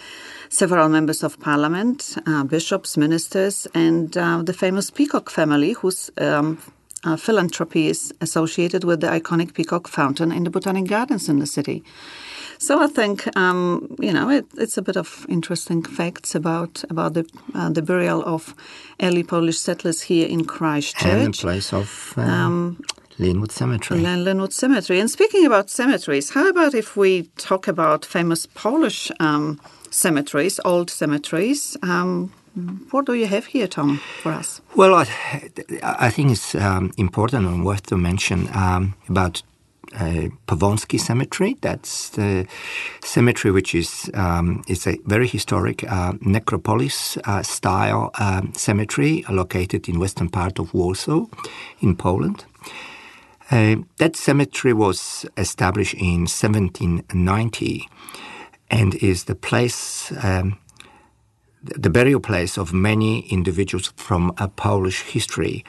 several 0.50 0.90
members 0.90 1.22
of 1.22 1.40
parliament, 1.40 2.16
uh, 2.26 2.44
bishops, 2.44 2.98
ministers, 2.98 3.66
and 3.74 4.16
uh, 4.18 4.42
the 4.42 4.52
famous 4.52 4.90
Peacock 4.90 5.30
family, 5.30 5.72
whose 5.72 6.10
um, 6.18 6.58
uh, 7.04 7.16
philanthropy 7.16 7.88
is 7.88 8.12
associated 8.20 8.84
with 8.84 9.00
the 9.00 9.06
iconic 9.06 9.54
Peacock 9.54 9.88
Fountain 9.88 10.32
in 10.32 10.44
the 10.44 10.50
Botanic 10.50 10.88
Gardens 10.88 11.28
in 11.28 11.38
the 11.38 11.46
city. 11.46 11.82
So 12.58 12.82
I 12.82 12.88
think 12.88 13.36
um, 13.36 13.96
you 14.00 14.12
know 14.12 14.28
it, 14.30 14.46
it's 14.56 14.76
a 14.76 14.82
bit 14.82 14.96
of 14.96 15.26
interesting 15.28 15.82
facts 15.82 16.34
about 16.34 16.84
about 16.90 17.14
the 17.14 17.24
uh, 17.54 17.70
the 17.70 17.82
burial 17.82 18.22
of 18.24 18.54
early 19.00 19.22
Polish 19.22 19.58
settlers 19.58 20.02
here 20.02 20.26
in 20.26 20.44
Christchurch. 20.44 21.06
and 21.06 21.34
the 21.34 21.38
place 21.38 21.72
of 21.72 22.14
um, 22.16 22.80
Linwood 23.18 23.52
Cemetery. 23.52 24.00
Linwood 24.00 24.52
Cemetery. 24.52 25.00
And 25.00 25.10
speaking 25.10 25.46
about 25.46 25.70
cemeteries, 25.70 26.30
how 26.30 26.48
about 26.48 26.74
if 26.74 26.96
we 26.96 27.24
talk 27.36 27.68
about 27.68 28.04
famous 28.04 28.46
Polish 28.46 29.10
um, 29.20 29.60
cemeteries, 29.90 30.60
old 30.64 30.90
cemeteries? 30.90 31.76
What 32.90 33.06
do 33.06 33.14
you 33.14 33.26
have 33.26 33.46
here, 33.46 33.68
Tom, 33.68 34.00
for 34.22 34.32
us? 34.32 34.60
Well, 34.74 34.94
I, 34.94 35.06
I 35.82 36.10
think 36.10 36.30
it's 36.32 36.54
um, 36.54 36.92
important 36.96 37.46
and 37.46 37.64
worth 37.64 37.86
to 37.86 37.96
mention 37.96 38.48
um, 38.54 38.94
about 39.08 39.42
uh, 39.94 40.28
Powązki 40.46 40.98
Cemetery. 40.98 41.56
That's 41.60 42.10
the 42.10 42.46
cemetery 43.02 43.52
which 43.52 43.74
is 43.74 44.10
um, 44.14 44.62
it's 44.68 44.86
a 44.86 44.98
very 45.06 45.26
historic 45.26 45.84
uh, 45.90 46.12
necropolis 46.20 47.16
uh, 47.24 47.42
style 47.42 48.10
um, 48.18 48.52
cemetery 48.54 49.24
located 49.28 49.88
in 49.88 49.98
western 49.98 50.28
part 50.28 50.58
of 50.58 50.74
Warsaw, 50.74 51.26
in 51.80 51.96
Poland. 51.96 52.44
Uh, 53.50 53.76
that 53.96 54.14
cemetery 54.14 54.74
was 54.74 55.24
established 55.38 55.94
in 55.94 56.26
1790 56.26 57.88
and 58.70 58.94
is 58.96 59.24
the 59.24 59.34
place. 59.34 60.12
Um, 60.22 60.58
the 61.62 61.90
burial 61.90 62.20
place 62.20 62.56
of 62.56 62.72
many 62.72 63.20
individuals 63.30 63.92
from 63.96 64.32
a 64.38 64.48
Polish 64.48 65.02
history. 65.02 65.64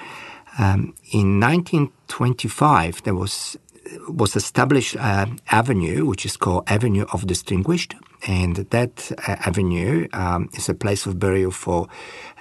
Um, 0.58 0.93
in 1.12 1.39
1925, 1.39 3.03
there 3.03 3.15
was 3.15 3.58
was 4.08 4.36
established 4.36 4.96
an 4.98 5.39
avenue 5.50 6.05
which 6.05 6.25
is 6.25 6.38
called 6.38 6.63
Avenue 6.67 7.05
of 7.12 7.25
Distinguished, 7.25 7.96
and 8.27 8.58
that 8.69 9.12
uh, 9.27 9.36
avenue 9.46 10.08
um, 10.13 10.50
is 10.53 10.69
a 10.69 10.74
place 10.74 11.05
of 11.05 11.19
burial 11.19 11.51
for 11.51 11.88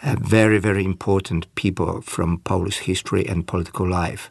uh, 0.03 0.17
very, 0.21 0.59
very 0.59 0.85
important 0.85 1.53
people 1.55 2.01
from 2.03 2.39
Polish 2.39 2.81
history 2.81 3.27
and 3.27 3.47
political 3.47 3.89
life. 3.89 4.31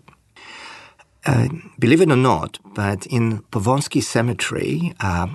Uh, 1.26 1.48
believe 1.80 2.02
it 2.02 2.12
or 2.12 2.16
not, 2.16 2.60
but 2.74 3.06
in 3.08 3.40
Powązki 3.52 4.02
Cemetery, 4.02 4.94
uh, 5.00 5.28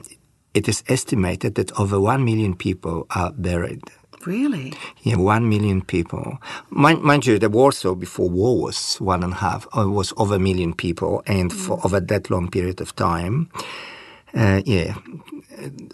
it 0.55 0.69
is 0.69 0.83
estimated 0.89 1.55
that 1.55 1.79
over 1.79 2.01
one 2.01 2.25
million 2.25 2.55
people 2.55 3.07
are 3.11 3.33
buried. 3.33 3.83
Really? 4.27 4.73
Yeah, 5.03 5.17
one 5.17 5.49
million 5.49 5.83
people. 5.83 6.39
Mind, 6.71 7.03
mind 7.03 7.27
you, 7.27 7.39
the 7.39 7.51
Warsaw 7.51 7.95
before 7.95 8.31
war 8.31 8.63
was 8.63 8.97
one 8.97 9.25
and 9.25 9.33
a 9.33 9.37
half, 9.37 9.67
uh, 9.77 9.89
was 9.89 10.13
over 10.17 10.37
a 10.37 10.39
million 10.39 10.75
people, 10.75 11.23
and 11.27 11.53
for 11.53 11.81
over 11.85 11.99
that 11.99 12.31
long 12.31 12.49
period 12.49 12.81
of 12.81 12.95
time, 12.95 13.51
uh, 14.35 14.63
yeah, 14.65 14.95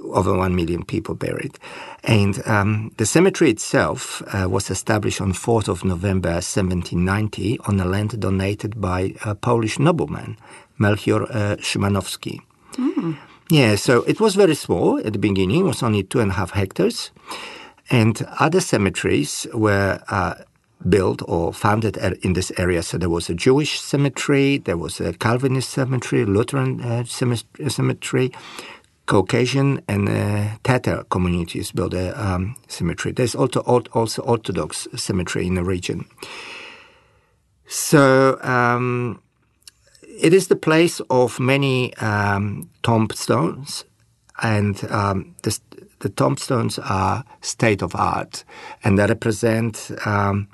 over 0.03 0.37
one 0.37 0.55
million 0.55 0.85
people 0.85 1.15
buried. 1.15 1.59
And 2.05 2.47
um, 2.47 2.93
the 2.99 3.07
cemetery 3.07 3.51
itself 3.51 4.23
uh, 4.35 4.49
was 4.49 4.71
established 4.71 5.21
on 5.21 5.33
4th 5.33 5.69
of 5.69 5.85
November 5.85 6.33
1790 6.33 7.59
on 7.61 7.81
a 7.81 7.85
land 7.85 8.21
donated 8.21 8.81
by 8.81 9.15
a 9.25 9.35
Polish 9.35 9.79
nobleman, 9.79 10.37
Melchior 10.79 11.23
uh, 11.25 11.57
Szymanowski. 11.57 12.41
Yeah, 13.51 13.77
so 13.77 14.03
it 14.03 14.21
was 14.21 14.35
very 14.35 14.55
small 14.55 14.99
at 14.99 15.15
the 15.15 15.19
beginning, 15.19 15.61
it 15.61 15.69
was 15.69 15.83
only 15.83 16.03
two 16.03 16.21
and 16.21 16.31
a 16.31 16.35
half 16.35 16.51
hectares. 16.51 17.11
And 17.91 18.21
other 18.39 18.61
cemeteries 18.61 19.47
were 19.55 20.03
uh, 20.09 20.35
built 20.87 21.23
or 21.27 21.55
founded 21.55 21.97
in 22.23 22.35
this 22.35 22.53
area. 22.59 22.83
So 22.83 22.99
there 22.99 23.09
was 23.09 23.31
a 23.31 23.35
Jewish 23.35 23.81
cemetery, 23.81 24.59
there 24.59 24.77
was 24.77 25.01
a 25.01 25.15
Calvinist 25.15 25.71
cemetery, 25.71 26.27
Lutheran 26.27 26.83
uh, 26.83 27.05
cemetery, 27.05 28.33
Caucasian 29.07 29.81
and 29.89 30.07
uh, 30.07 30.59
Tatar 30.65 31.05
communities 31.05 31.73
built 31.73 31.95
a 31.95 32.13
um, 32.23 32.55
cemetery. 32.69 33.13
There's 33.13 33.35
also 33.35 33.61
also 33.61 34.23
Orthodox 34.23 34.87
cemetery 34.95 35.47
in 35.47 35.55
the 35.55 35.65
region. 35.65 36.05
So 37.67 38.39
um, 38.43 39.23
it 40.19 40.35
is 40.35 40.49
the 40.49 40.57
place 40.57 41.01
of 41.11 41.41
many 41.41 41.95
um, 41.97 42.69
tombstones, 42.83 43.85
and 44.43 44.85
um, 44.91 45.35
the, 45.43 45.59
the 46.01 46.09
tombstones 46.09 46.79
are 46.79 47.25
state 47.41 47.83
of 47.83 47.95
art, 47.95 48.45
and 48.85 48.99
they 48.99 49.07
represent 49.07 49.91
um, 50.05 50.49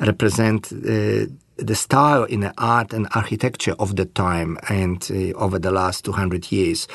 represent 0.00 0.72
uh, 0.72 1.26
the 1.56 1.74
style 1.74 2.24
in 2.24 2.40
the 2.40 2.54
art 2.56 2.92
and 2.92 3.08
architecture 3.14 3.74
of 3.78 3.96
the 3.96 4.04
time 4.04 4.58
and 4.68 5.10
uh, 5.10 5.36
over 5.36 5.58
the 5.58 5.72
last 5.72 6.04
200 6.04 6.52
years. 6.52 6.86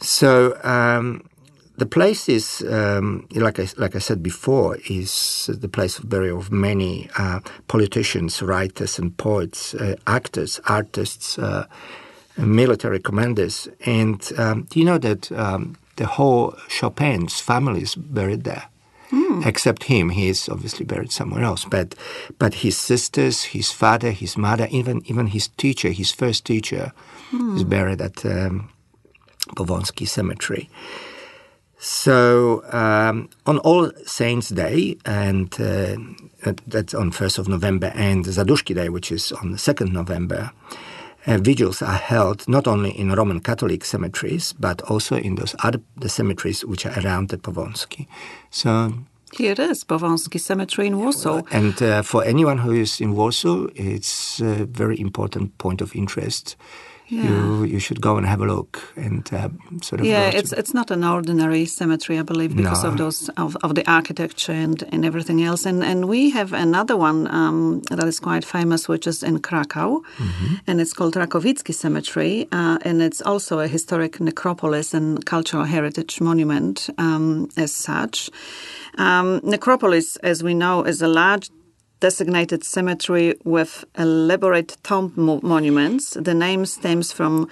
So 0.00 0.58
um, 0.64 1.22
the 1.80 1.86
place 1.86 2.28
is, 2.28 2.62
um, 2.68 3.26
like 3.34 3.58
I 3.58 3.66
like 3.78 3.96
I 3.96 4.00
said 4.00 4.22
before, 4.22 4.76
is 4.90 5.48
the 5.48 5.68
place 5.68 5.98
of 5.98 6.10
burial 6.10 6.38
of 6.38 6.52
many 6.52 7.08
uh, 7.16 7.40
politicians, 7.68 8.42
writers, 8.42 8.98
and 8.98 9.16
poets, 9.16 9.74
uh, 9.74 9.96
actors, 10.06 10.60
artists, 10.66 11.38
uh, 11.38 11.64
military 12.36 13.00
commanders. 13.00 13.66
And 13.86 14.20
um, 14.36 14.66
do 14.68 14.78
you 14.78 14.84
know 14.84 14.98
that 14.98 15.32
um, 15.32 15.76
the 15.96 16.04
whole 16.04 16.54
Chopin's 16.68 17.40
family 17.40 17.80
is 17.80 17.94
buried 17.94 18.44
there? 18.44 18.64
Except 19.48 19.84
him, 19.84 20.10
he 20.10 20.28
is 20.28 20.50
obviously 20.50 20.84
buried 20.84 21.12
somewhere 21.12 21.44
else. 21.44 21.64
But, 21.64 21.94
but 22.38 22.54
his 22.54 22.76
sisters, 22.76 23.42
his 23.56 23.72
father, 23.72 24.10
his 24.10 24.36
mother, 24.36 24.68
even 24.70 25.00
even 25.06 25.28
his 25.28 25.48
teacher, 25.56 25.90
his 25.92 26.12
first 26.12 26.44
teacher, 26.44 26.92
is 27.56 27.64
buried 27.64 28.02
at 28.02 28.24
um, 28.26 28.68
Powązki 29.56 30.06
Cemetery. 30.06 30.68
So 31.82 32.62
um, 32.72 33.30
on 33.46 33.58
All 33.60 33.90
Saints' 34.04 34.50
Day, 34.50 34.98
and 35.06 35.50
uh, 35.58 35.96
that's 36.66 36.92
on 36.92 37.10
1st 37.10 37.38
of 37.38 37.48
November, 37.48 37.90
and 37.94 38.22
Zaduszki 38.26 38.74
Day, 38.74 38.90
which 38.90 39.10
is 39.10 39.32
on 39.32 39.52
the 39.52 39.56
2nd 39.56 39.90
November, 39.90 40.52
uh, 41.26 41.38
vigils 41.38 41.80
are 41.80 41.96
held 41.96 42.46
not 42.46 42.66
only 42.66 42.90
in 42.90 43.12
Roman 43.12 43.40
Catholic 43.40 43.86
cemeteries, 43.86 44.52
but 44.52 44.82
also 44.90 45.16
in 45.16 45.36
those 45.36 45.54
other 45.64 45.80
the 45.96 46.10
cemeteries 46.10 46.66
which 46.66 46.84
are 46.84 46.92
around 47.00 47.30
the 47.30 47.38
Powązki. 47.38 48.06
So, 48.50 48.92
Here 49.32 49.52
it 49.52 49.58
is, 49.58 49.82
Powązki 49.84 50.38
Cemetery 50.38 50.86
in 50.86 50.98
Warsaw. 50.98 51.42
and 51.50 51.80
uh, 51.82 52.02
for 52.02 52.22
anyone 52.24 52.58
who 52.58 52.72
is 52.72 53.00
in 53.00 53.14
Warsaw, 53.14 53.68
it's 53.74 54.40
a 54.40 54.66
very 54.66 55.00
important 55.00 55.56
point 55.56 55.80
of 55.80 55.94
interest. 55.94 56.56
You 57.10 57.64
you 57.64 57.80
should 57.80 58.00
go 58.00 58.16
and 58.16 58.26
have 58.26 58.40
a 58.40 58.46
look 58.46 58.78
and 58.96 59.28
uh, 59.32 59.48
sort 59.82 60.00
of 60.00 60.06
Yeah, 60.06 60.30
it's 60.38 60.52
it's 60.52 60.72
not 60.72 60.90
an 60.90 61.04
ordinary 61.04 61.66
cemetery, 61.66 62.18
I 62.18 62.22
believe, 62.22 62.56
because 62.56 62.84
of 62.84 62.96
those 62.96 63.28
of, 63.36 63.56
of 63.62 63.74
the 63.74 63.84
architecture 63.90 64.52
and, 64.52 64.82
and 64.92 65.04
everything 65.04 65.42
else. 65.42 65.66
And 65.66 65.82
and 65.82 66.08
we 66.08 66.30
have 66.30 66.52
another 66.52 66.96
one 66.96 67.26
um, 67.34 67.82
that 67.90 68.06
is 68.06 68.20
quite 68.20 68.44
famous, 68.44 68.88
which 68.88 69.06
is 69.06 69.22
in 69.22 69.40
Krakow, 69.40 70.02
and 70.66 70.80
it's 70.80 70.92
called 70.92 71.14
Rakowicki 71.14 71.74
Cemetery, 71.74 72.46
uh, 72.52 72.78
and 72.82 73.02
it's 73.02 73.20
also 73.20 73.58
a 73.58 73.66
historic 73.66 74.20
necropolis 74.20 74.94
and 74.94 75.24
cultural 75.24 75.64
heritage 75.64 76.20
monument 76.20 76.88
um, 76.98 77.48
as 77.56 77.72
such. 77.72 78.30
Um, 78.98 79.40
necropolis, 79.42 80.16
as 80.16 80.42
we 80.42 80.54
know, 80.54 80.82
is 80.84 81.02
a 81.02 81.08
large 81.08 81.50
designated 82.00 82.64
cemetery 82.64 83.34
with 83.44 83.84
elaborate 83.96 84.76
tomb 84.82 85.12
mo- 85.16 85.40
monuments. 85.42 86.16
The 86.20 86.34
name 86.34 86.66
stems 86.66 87.12
from 87.12 87.48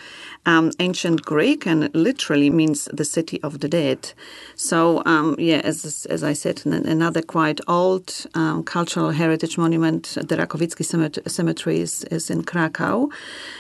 um, 0.47 0.73
ancient 0.81 1.23
Greek 1.23 1.67
and 1.67 1.95
literally 1.95 2.51
means 2.51 2.89
the 2.93 3.05
city 3.05 3.41
of 3.43 3.61
the 3.61 3.69
dead. 3.69 4.13
So, 4.57 5.03
um, 5.05 5.37
yeah, 5.39 5.61
as, 5.65 6.07
as 6.07 6.25
I 6.25 6.33
said, 6.33 6.63
an- 6.65 6.87
another 6.87 7.23
quite 7.23 7.61
old 7.69 8.27
um, 8.35 8.65
cultural 8.65 9.11
heritage 9.11 9.59
monument, 9.59 10.05
the 10.15 10.37
Rakowicki 10.37 10.85
Cemetery 11.29 11.81
is, 11.81 12.05
is 12.05 12.31
in 12.31 12.43
Krakow. 12.45 13.09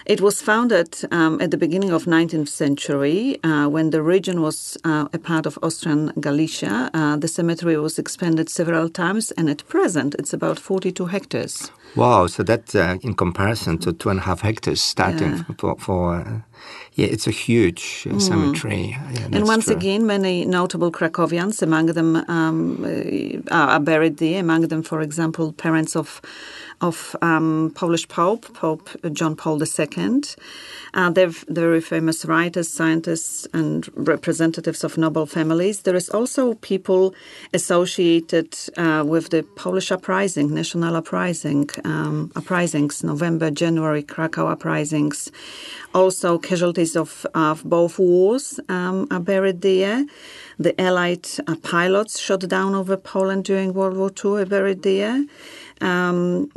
It 0.07 0.20
was 0.20 0.40
founded 0.40 0.96
um, 1.11 1.40
at 1.40 1.51
the 1.51 1.59
beginning 1.59 1.90
of 1.90 2.05
19th 2.05 2.48
century 2.48 3.38
uh, 3.44 3.68
when 3.68 3.90
the 3.90 4.03
region 4.03 4.40
was 4.40 4.79
uh, 4.85 5.09
a 5.12 5.18
part 5.18 5.44
of 5.44 5.59
Austrian 5.62 6.12
Galicia. 6.20 6.90
Uh, 6.94 7.16
the 7.16 7.29
cemetery 7.29 7.77
was 7.77 7.98
expanded 7.98 8.48
several 8.48 8.88
times 8.88 9.31
and 9.33 9.51
at 9.51 9.66
present 9.68 10.14
it's 10.18 10.33
about 10.33 10.59
42 10.79 11.07
hectares. 11.07 11.71
Wow, 11.97 12.27
so 12.29 12.43
that 12.45 12.75
uh, 12.75 12.99
in 13.03 13.14
comparison 13.14 13.79
to 13.79 13.93
two 13.93 14.11
and 14.11 14.21
a 14.21 14.23
half 14.23 14.43
hectares 14.43 14.81
starting 14.81 15.33
Yeah. 15.37 15.43
for, 15.59 15.77
for 15.79 16.14
uh, 16.14 16.41
yeah, 16.95 17.07
it's 17.14 17.27
a 17.27 17.31
huge 17.33 18.07
uh, 18.11 18.19
cemetery. 18.19 18.91
Yeah, 19.14 19.29
And 19.33 19.49
once 19.49 19.64
true. 19.64 19.77
again, 19.77 20.07
many 20.07 20.45
notable 20.45 20.91
Krakowians, 20.93 21.62
among 21.62 21.87
them 21.87 22.17
um, 22.29 22.85
uh, 23.51 23.55
are 23.75 23.81
buried 23.81 24.19
there. 24.19 24.41
Among 24.41 24.69
them, 24.69 24.83
for 24.83 25.01
example, 25.01 25.53
parents 25.53 25.97
of 25.97 26.21
of 26.81 27.17
um, 27.23 27.73
Polish 27.75 28.07
Pope, 28.09 28.53
Pope 28.55 28.88
John 29.12 29.37
Paul 29.37 29.62
II. 29.62 30.23
Uh, 30.95 31.11
they're 31.11 31.29
very 31.49 31.81
famous 31.81 32.25
writers, 32.25 32.69
scientists, 32.69 33.47
and 33.53 33.88
representatives 33.95 34.85
of 34.85 34.97
noble 34.97 35.27
families. 35.27 35.83
There 35.83 35.97
is 35.97 36.09
also 36.09 36.55
people 36.55 37.14
associated 37.53 38.57
uh, 38.77 39.05
with 39.07 39.31
the 39.31 39.43
Polish 39.43 39.91
uprising, 39.93 40.55
national 40.55 40.97
uprising, 40.97 41.69
um, 41.85 42.33
uprisings, 42.37 43.03
November, 43.05 43.51
January, 43.51 44.03
Krakow 44.03 44.47
uprisings. 44.47 45.31
Also, 45.95 46.38
casualties 46.38 46.97
of, 46.97 47.27
of 47.35 47.64
both 47.64 47.99
wars 47.99 48.61
um, 48.69 49.07
are 49.11 49.21
buried 49.21 49.62
there. 49.62 50.05
The 50.59 50.79
Allied 50.81 51.29
uh, 51.47 51.55
pilots 51.62 52.19
shot 52.19 52.41
down 52.41 52.75
over 52.75 52.97
Poland 52.97 53.45
during 53.45 53.73
World 53.73 53.97
War 53.97 54.11
II 54.25 54.43
are 54.43 54.47
buried 54.47 54.83
there. 54.83 55.25
Um, 55.81 56.51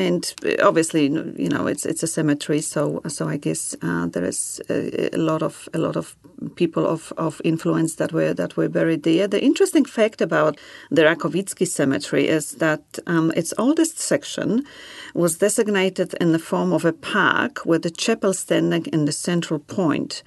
and 0.00 0.34
obviously, 0.62 1.04
you 1.04 1.48
know, 1.48 1.66
it's 1.66 1.84
it's 1.84 2.02
a 2.02 2.06
cemetery, 2.06 2.60
so 2.62 3.02
so 3.06 3.28
I 3.28 3.36
guess 3.36 3.76
uh, 3.82 4.06
there 4.06 4.24
is 4.24 4.60
a, 4.70 5.14
a 5.14 5.18
lot 5.18 5.42
of 5.42 5.68
a 5.74 5.78
lot 5.78 5.96
of 5.96 6.16
people 6.54 6.86
of, 6.86 7.12
of 7.18 7.40
influence 7.44 7.96
that 7.96 8.12
were 8.12 8.32
that 8.34 8.56
were 8.56 8.68
buried 8.68 9.02
there. 9.02 9.28
The 9.28 9.42
interesting 9.42 9.84
fact 9.84 10.22
about 10.22 10.58
the 10.90 11.02
Rakowicki 11.02 11.66
cemetery 11.66 12.28
is 12.28 12.52
that 12.52 12.82
um, 13.06 13.30
its 13.36 13.52
oldest 13.58 13.98
section 13.98 14.64
was 15.12 15.38
designated 15.38 16.14
in 16.20 16.32
the 16.32 16.38
form 16.38 16.72
of 16.72 16.84
a 16.84 16.92
park 16.92 17.66
with 17.66 17.82
the 17.82 17.90
chapel 17.90 18.32
standing 18.32 18.86
in 18.86 19.04
the 19.04 19.12
central 19.12 19.60
point, 19.60 20.22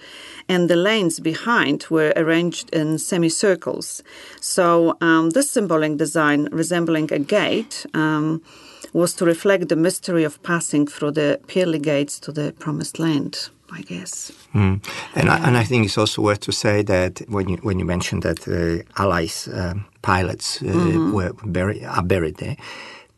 and 0.48 0.70
the 0.70 0.76
lanes 0.76 1.20
behind 1.20 1.88
were 1.90 2.14
arranged 2.16 2.70
in 2.70 3.00
semicircles. 3.00 4.04
So 4.40 4.96
um, 5.02 5.32
this 5.32 5.50
symbolic 5.50 5.98
design, 5.98 6.48
resembling 6.52 7.12
a 7.12 7.20
gate. 7.20 7.88
Um, 7.96 8.44
was 8.93 9.13
to 9.15 9.25
reflect 9.25 9.67
the 9.69 9.75
mystery 9.75 10.23
of 10.23 10.41
passing 10.43 10.88
through 10.88 11.12
the 11.12 11.39
pearly 11.47 11.79
gates 11.79 12.19
to 12.19 12.32
the 12.32 12.53
promised 12.60 12.99
land, 12.99 13.49
I 13.71 13.82
guess. 13.82 14.32
Mm. 14.53 14.79
And, 15.15 15.29
I, 15.29 15.38
and 15.47 15.58
I 15.58 15.63
think 15.63 15.86
it's 15.86 15.97
also 15.97 16.21
worth 16.21 16.39
to 16.41 16.51
say 16.51 16.84
that 16.84 17.21
when 17.27 17.49
you 17.49 17.58
when 17.63 17.79
you 17.79 17.86
mentioned 17.86 18.23
that 18.23 18.47
uh, 18.47 18.84
Allies 19.01 19.49
um, 19.53 19.86
pilots 20.01 20.62
uh, 20.62 20.65
Mm-hmm. 20.65 21.12
were 21.13 21.34
buried, 21.43 21.84
are 21.84 22.03
buried 22.03 22.38
there, 22.38 22.56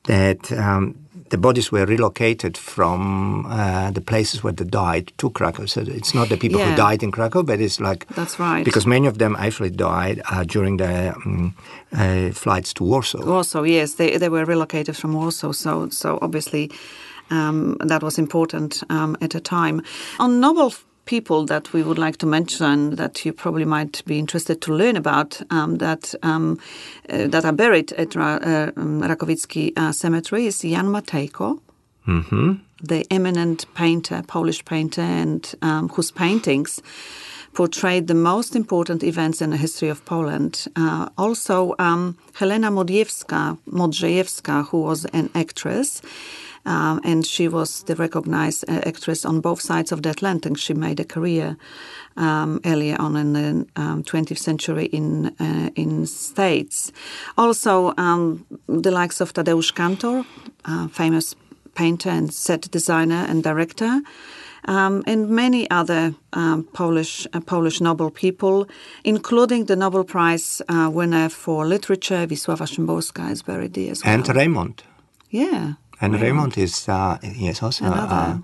that 0.04 0.52
um, 0.52 0.96
the 1.30 1.38
bodies 1.38 1.72
were 1.72 1.86
relocated 1.86 2.58
from 2.58 3.46
uh, 3.48 3.92
the 3.92 4.02
places 4.02 4.44
where 4.44 4.54
they 4.54 4.66
died 4.66 5.12
to 5.18 5.30
Krakow. 5.32 5.66
So 5.66 5.82
it's 5.82 6.14
not 6.14 6.30
the 6.30 6.38
people 6.38 6.60
Yeah. 6.60 6.70
who 6.72 6.76
died 6.90 7.04
in 7.04 7.12
Krakow, 7.12 7.44
but 7.44 7.60
it's 7.60 7.80
like 7.80 8.06
That's 8.16 8.40
right. 8.40 8.64
because 8.66 8.86
many 8.88 9.08
of 9.08 9.18
them 9.18 9.36
actually 9.40 9.72
died 9.72 10.22
uh, 10.32 10.44
during 10.44 10.78
the 10.78 11.14
um, 11.16 11.54
uh, 11.92 12.30
flights 12.32 12.74
to 12.74 12.84
Warsaw. 12.84 13.26
Warsaw, 13.26 13.64
yes, 13.64 13.96
they 13.96 14.18
they 14.18 14.30
were 14.30 14.46
relocated 14.46 14.96
from 14.96 15.14
Warsaw, 15.14 15.52
so 15.54 15.90
so 15.90 16.20
obviously 16.22 16.70
um, 17.32 17.78
that 17.90 18.02
was 18.04 18.18
important 18.18 18.84
um, 18.90 19.16
at 19.22 19.36
a 19.36 19.40
time. 19.40 19.82
On 20.20 20.40
noble 20.40 20.74
people 21.06 21.46
that 21.46 21.74
we 21.74 21.84
would 21.84 21.98
like 21.98 22.18
to 22.18 22.26
mention 22.26 22.96
that 22.96 23.26
you 23.26 23.34
probably 23.34 23.66
might 23.66 24.04
be 24.06 24.20
interested 24.20 24.62
to 24.62 24.74
learn 24.74 24.96
about 24.96 25.42
um, 25.52 25.78
that 25.78 26.14
um, 26.24 26.60
uh, 27.10 27.28
that 27.28 27.46
are 27.46 27.54
buried 27.54 27.94
at 27.94 28.16
Ra- 28.16 28.40
uh, 28.42 28.72
um, 28.76 29.02
Rakowicki 29.02 29.74
uh, 29.78 29.92
Cemetery 29.92 30.48
is 30.48 30.62
Jan 30.62 30.88
Matejko. 30.88 31.60
The 32.84 33.06
eminent 33.10 33.66
painter, 33.74 34.22
Polish 34.28 34.64
painter, 34.66 35.02
and 35.02 35.56
um, 35.62 35.90
whose 35.90 36.12
paintings 36.12 36.82
portrayed 37.56 38.08
the 38.08 38.14
most 38.14 38.56
important 38.56 39.04
events 39.04 39.42
in 39.42 39.50
the 39.50 39.58
history 39.58 39.88
of 39.90 40.04
Poland. 40.06 40.68
Uh, 40.76 41.10
also, 41.18 41.74
um, 41.80 42.18
Helena 42.34 42.70
Modjewska, 42.70 43.58
Modrzejewska, 43.72 44.68
who 44.68 44.82
was 44.82 45.06
an 45.06 45.30
actress, 45.34 46.02
and 46.66 47.26
she 47.26 47.48
was 47.48 47.84
the 47.84 47.96
recognized 47.96 48.66
uh, 48.68 48.82
actress 48.86 49.26
on 49.26 49.42
both 49.42 49.62
sides 49.62 49.92
of 49.92 50.02
the 50.02 50.10
Atlantic. 50.10 50.58
She 50.58 50.74
made 50.74 51.00
a 51.00 51.06
career 51.06 51.58
um, 52.18 52.60
earlier 52.66 52.96
on 53.00 53.16
in 53.16 53.34
the 53.34 53.68
um, 53.76 54.04
20th 54.04 54.40
century 54.40 54.86
in 54.86 55.28
uh, 55.40 55.70
in 55.76 56.06
States. 56.06 56.92
Also, 57.38 57.94
um, 57.98 58.46
the 58.68 58.92
likes 58.92 59.22
of 59.22 59.34
Tadeusz 59.34 59.74
Kantor, 59.74 60.26
uh, 60.66 60.88
famous 60.88 61.36
painter 61.76 62.10
and 62.10 62.34
set 62.34 62.72
designer 62.72 63.26
and 63.28 63.44
director 63.44 64.02
um, 64.68 65.04
and 65.06 65.30
many 65.30 65.70
other 65.70 66.16
um, 66.34 66.64
Polish 66.74 67.28
uh, 67.34 67.40
Polish 67.42 67.82
noble 67.82 68.10
people, 68.10 68.68
including 69.04 69.66
the 69.66 69.76
Nobel 69.76 70.04
Prize 70.04 70.62
uh, 70.70 70.90
winner 70.92 71.30
for 71.30 71.66
literature, 71.66 72.28
Wisława 72.28 72.68
Szymborska, 72.68 73.32
is 73.32 73.44
buried 73.44 73.74
there 73.74 73.92
as 73.92 74.04
well. 74.04 74.14
And 74.14 74.24
Reymont. 74.24 74.82
yeah, 75.30 75.74
And 76.02 76.14
Reymont 76.16 76.58
is 76.58 76.90
uh, 76.90 77.18
yes 77.22 77.64
also 77.64 77.86
a 77.86 78.42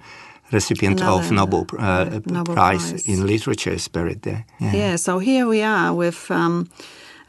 recipient 0.51 1.01
of 1.01 1.31
Nobel, 1.31 1.65
uh, 1.73 1.81
uh, 1.81 2.19
Nobel 2.25 2.55
Prize, 2.55 2.91
Prize. 2.91 3.07
in 3.07 3.25
literature 3.25 3.71
is 3.71 3.87
buried 3.87 4.21
there. 4.21 4.45
Yeah. 4.59 4.73
yeah. 4.73 4.95
So 4.97 5.19
here 5.19 5.47
we 5.47 5.61
are 5.61 5.93
with 5.93 6.29
um, 6.29 6.69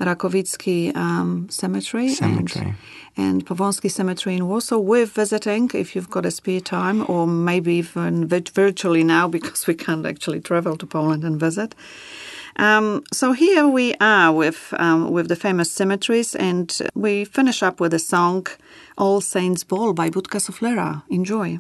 Rakowicki 0.00 0.94
um, 0.96 1.48
Cemetery, 1.48 2.08
Cemetery. 2.08 2.74
and, 3.16 3.35
and 3.35 3.46
Powązki 3.46 3.90
Cemetery 3.90 4.37
in 4.37 4.48
Warsaw. 4.48 4.78
We're 4.78 5.06
visiting 5.06 5.70
if 5.74 5.94
you've 5.94 6.11
got 6.11 6.26
a 6.26 6.30
spare 6.30 6.61
time, 6.61 7.04
or 7.08 7.26
maybe 7.26 7.74
even 7.74 8.26
virtually 8.28 9.04
now 9.04 9.28
because 9.37 9.66
we 9.66 9.74
can't 9.74 10.06
actually 10.06 10.40
travel 10.40 10.76
to 10.76 10.87
Poland 10.87 11.24
and 11.24 11.38
visit. 11.38 11.74
Um, 12.56 13.02
so 13.12 13.32
here 13.32 13.66
we 13.66 13.94
are 14.00 14.32
with 14.32 14.74
um, 14.78 15.10
with 15.10 15.28
the 15.28 15.36
famous 15.36 15.70
cemeteries, 15.72 16.34
and 16.34 16.68
we 16.94 17.24
finish 17.24 17.62
up 17.62 17.80
with 17.80 17.94
a 17.94 17.98
song 17.98 18.46
"All 18.96 19.20
Saints 19.20 19.64
Ball" 19.64 19.92
by 19.92 20.10
Budka 20.10 20.40
Suflera. 20.40 21.02
Enjoy. 21.08 21.58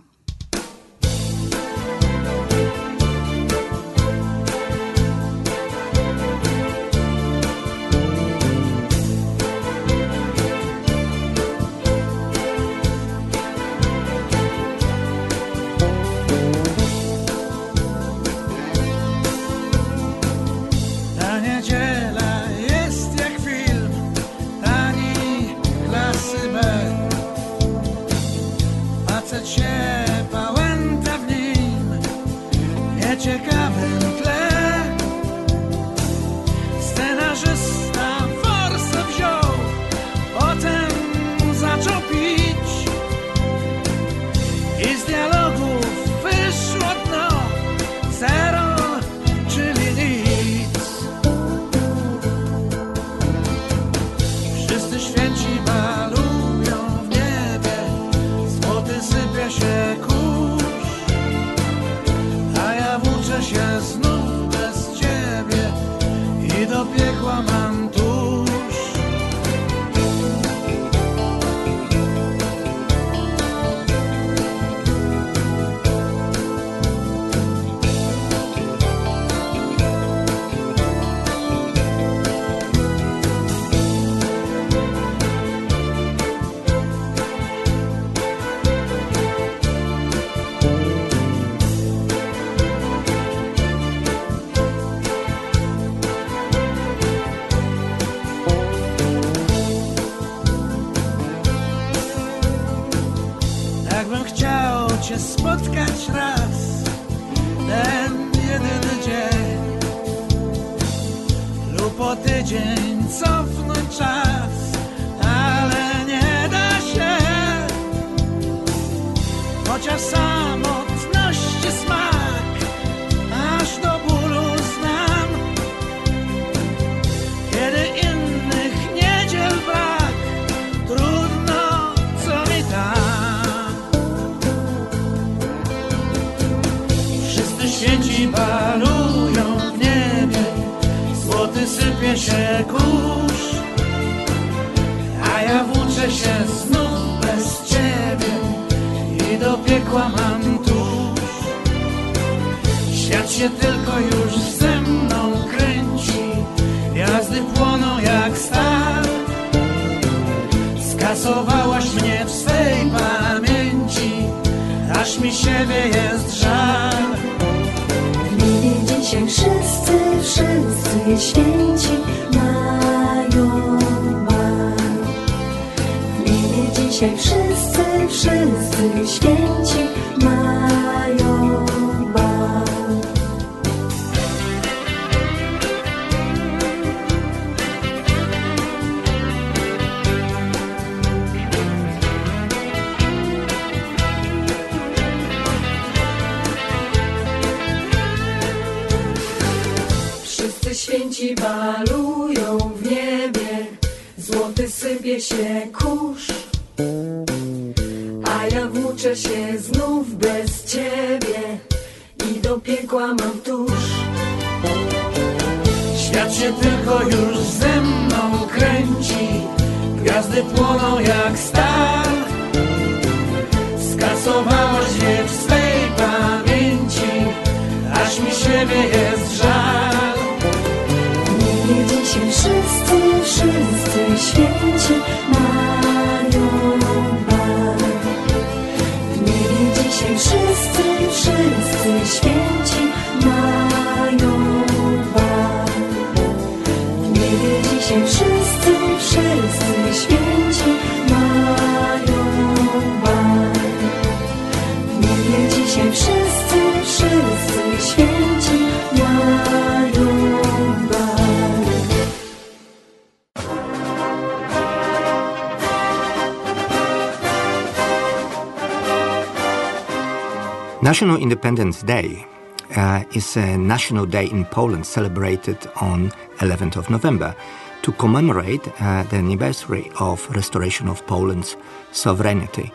National 273.72 274.04
day 274.04 274.26
in 274.26 274.44
Poland 274.44 274.84
celebrated 274.86 275.58
on 275.80 275.98
11th 276.40 276.76
of 276.76 276.90
November 276.90 277.34
to 277.80 277.90
commemorate 277.92 278.64
uh, 278.68 279.02
the 279.08 279.16
anniversary 279.16 279.90
of 279.98 280.16
restoration 280.36 280.88
of 280.88 281.06
Poland's 281.06 281.56
sovereignty. 281.90 282.70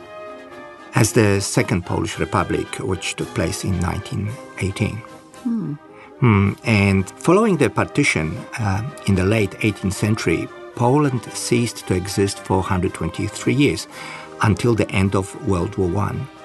As 0.96 1.12
the 1.12 1.40
Second 1.40 1.86
Polish 1.86 2.18
Republic, 2.20 2.68
which 2.92 3.16
took 3.16 3.30
place 3.36 3.64
in 3.64 3.76
1918. 3.80 4.98
Hmm, 6.20 6.54
And 6.64 7.04
following 7.26 7.58
the 7.58 7.70
partition 7.70 8.28
uh, 8.60 8.82
in 9.06 9.16
the 9.16 9.26
late 9.36 9.52
18th 9.62 9.94
century, 9.94 10.48
Poland 10.76 11.24
ceased 11.34 11.86
to 11.88 11.94
exist 11.94 12.40
for 12.40 12.58
123 12.58 13.54
years 13.54 13.88
until 14.42 14.74
the 14.74 14.90
end 14.92 15.16
of 15.16 15.26
World 15.48 15.78
War 15.78 16.10
I 16.10 16.37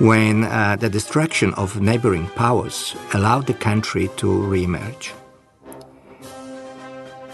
when 0.00 0.44
uh, 0.44 0.76
the 0.76 0.88
destruction 0.88 1.52
of 1.54 1.78
neighboring 1.78 2.26
powers 2.28 2.96
allowed 3.12 3.46
the 3.46 3.52
country 3.52 4.08
to 4.16 4.26
reemerge. 4.26 5.12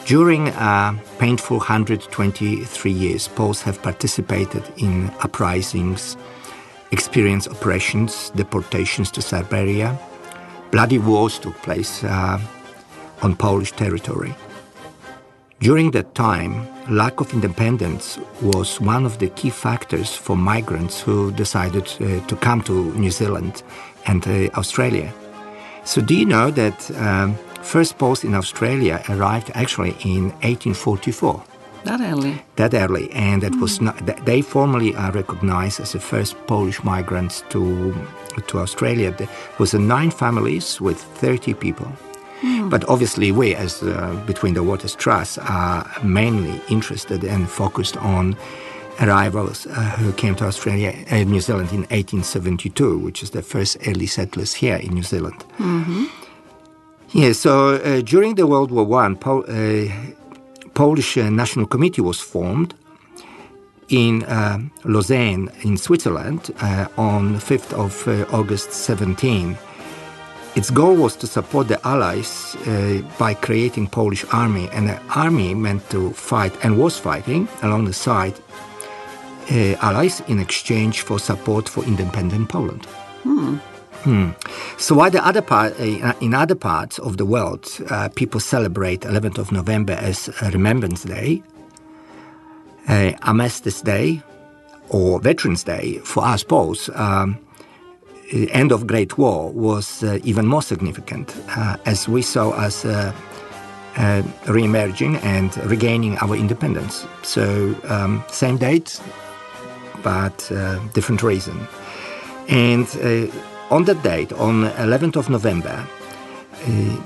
During 0.05 0.49
a 0.49 1.01
painful 1.19 1.59
123 1.59 2.91
years, 2.91 3.29
Poles 3.29 3.63
have 3.63 3.81
participated 3.83 4.65
in 4.77 5.11
uprisings, 5.21 6.17
experienced 6.91 7.47
oppressions, 7.49 8.31
deportations 8.31 9.13
to 9.13 9.23
Siberia. 9.23 9.97
Bloody 10.73 10.99
wars 10.99 11.39
took 11.39 11.55
place 11.63 12.03
uh, 12.03 12.41
on 13.23 13.37
Polish 13.37 13.73
territory. 13.73 14.35
During 15.61 15.93
that 15.93 16.17
time, 16.17 16.67
lack 16.89 17.21
of 17.21 17.33
independence 17.33 18.19
was 18.41 18.81
one 18.81 19.05
of 19.05 19.19
the 19.19 19.29
key 19.31 19.51
factors 19.51 20.15
for 20.15 20.37
migrants 20.37 21.01
who 21.01 21.33
decided 21.33 21.85
uh, 22.01 22.25
to 22.27 22.37
come 22.37 22.63
to 22.63 22.93
New 22.95 23.11
Zealand 23.11 23.63
and 24.07 24.27
uh, 24.27 24.49
Australia. 24.55 25.13
So, 25.85 26.01
do 26.01 26.15
you 26.15 26.25
know 26.25 26.51
that 26.51 26.91
um, 26.97 27.37
first 27.63 27.99
post 27.99 28.25
in 28.25 28.35
Australia 28.35 29.03
arrived 29.09 29.51
actually 29.55 29.97
in 30.05 30.31
1844? 30.43 31.43
That 31.85 32.01
early. 32.01 32.43
That 32.57 32.75
early, 32.75 33.13
and 33.13 33.43
that 33.43 33.55
was 33.61 33.81
not, 33.81 33.95
they 34.27 34.43
formally 34.43 34.95
are 34.97 35.13
recognized 35.13 35.79
as 35.79 35.93
the 35.93 36.01
first 36.01 36.35
Polish 36.47 36.83
migrants 36.83 37.45
to 37.51 37.95
to 38.49 38.59
Australia. 38.59 39.13
There 39.13 39.29
was 39.59 39.75
uh, 39.75 39.79
nine 39.79 40.11
families 40.11 40.81
with 40.81 41.01
30 41.01 41.55
people. 41.55 41.91
But 42.43 42.85
obviously, 42.89 43.33
we, 43.33 43.55
as 43.55 43.83
uh, 43.83 44.23
Between 44.27 44.55
the 44.55 44.63
Waters 44.63 44.95
Trust, 44.95 45.39
are 45.39 45.87
mainly 46.03 46.61
interested 46.69 47.25
and 47.25 47.49
focused 47.49 47.97
on 47.97 48.37
arrivals 49.01 49.67
uh, 49.67 49.71
who 49.99 50.13
came 50.13 50.35
to 50.37 50.45
Australia, 50.45 50.95
uh, 51.11 51.17
New 51.25 51.41
Zealand 51.41 51.71
in 51.71 51.81
1872, 51.91 52.99
which 52.99 53.23
is 53.23 53.31
the 53.31 53.43
first 53.43 53.77
early 53.87 54.07
settlers 54.07 54.55
here 54.55 54.77
in 54.77 54.95
New 54.95 55.03
Zealand. 55.03 55.45
Yeah, 57.13 57.33
so 57.33 57.77
uh, 57.77 58.01
during 58.03 58.35
the 58.35 58.47
World 58.47 58.71
War 58.71 58.85
One, 58.85 59.17
Pol- 59.17 59.45
uh, 59.49 59.89
Polish 60.75 61.17
uh, 61.17 61.31
National 61.31 61.67
Committee 61.67 62.03
was 62.03 62.21
formed 62.21 62.75
in 63.89 64.25
uh, 64.25 64.59
Lausanne, 64.85 65.51
in 65.63 65.77
Switzerland, 65.77 66.51
uh, 66.61 66.87
on 66.99 67.37
5th 67.37 67.73
of 67.73 68.07
uh, 68.09 68.27
August 68.37 68.73
17. 68.73 69.57
Its 70.57 70.71
goal 70.71 70.97
was 70.97 71.15
to 71.17 71.27
support 71.27 71.69
the 71.69 71.79
Allies 71.87 72.57
uh, 72.67 73.03
by 73.19 73.35
creating 73.35 73.87
Polish 73.87 74.25
army, 74.33 74.71
and 74.73 74.89
the 74.89 74.99
army 75.15 75.55
meant 75.55 75.89
to 75.91 76.11
fight 76.13 76.53
and 76.65 76.79
was 76.79 76.99
fighting 76.99 77.47
along 77.63 77.85
the 77.85 77.93
side 77.93 78.35
uh, 79.51 79.75
Allies 79.83 80.23
in 80.29 80.41
exchange 80.41 81.03
for 81.03 81.19
support 81.19 81.69
for 81.69 81.85
independent 81.85 82.49
Poland. 82.49 82.87
Hmm. 84.03 84.31
So 84.79 84.95
while 84.95 85.11
the 85.11 85.27
other 85.27 85.43
part, 85.43 85.79
uh, 85.79 86.13
in 86.21 86.33
other 86.33 86.55
parts 86.55 86.99
of 87.01 87.17
the 87.17 87.27
world, 87.27 87.67
uh, 87.91 88.09
people 88.15 88.41
celebrate 88.41 89.01
11th 89.01 89.39
of 89.39 89.53
November 89.53 89.95
as 89.95 90.31
Remembrance 90.41 91.03
Day, 91.03 91.43
uh, 92.89 93.13
Armistice 93.23 93.83
Day, 93.83 94.23
or 94.89 95.21
Veterans 95.21 95.65
Day, 95.65 95.99
for 96.05 96.25
us 96.25 96.45
Poles, 96.45 96.89
um, 96.95 97.37
end 98.33 98.73
of 98.73 98.87
Great 98.87 99.19
War 99.19 99.51
was 99.53 100.03
uh, 100.03 100.19
even 100.25 100.47
more 100.47 100.63
significant, 100.63 101.35
uh, 101.57 101.77
as 101.85 102.09
we 102.09 102.23
saw 102.23 102.51
us 102.51 102.85
uh, 102.85 103.13
uh, 103.97 104.23
re-emerging 104.49 105.17
and 105.19 105.57
regaining 105.67 106.19
our 106.19 106.35
independence. 106.35 107.07
So 107.23 107.75
um, 107.85 108.23
same 108.29 108.57
date, 108.59 109.01
but 110.03 110.51
uh, 110.53 110.79
different 110.93 111.23
reason. 111.23 111.67
And 112.49 112.87
uh, 113.03 113.75
on 113.75 113.85
that 113.85 114.03
date, 114.03 114.33
on 114.33 114.65
11th 114.65 115.17
of 115.17 115.31
November, 115.31 115.87
uh, 116.67 116.97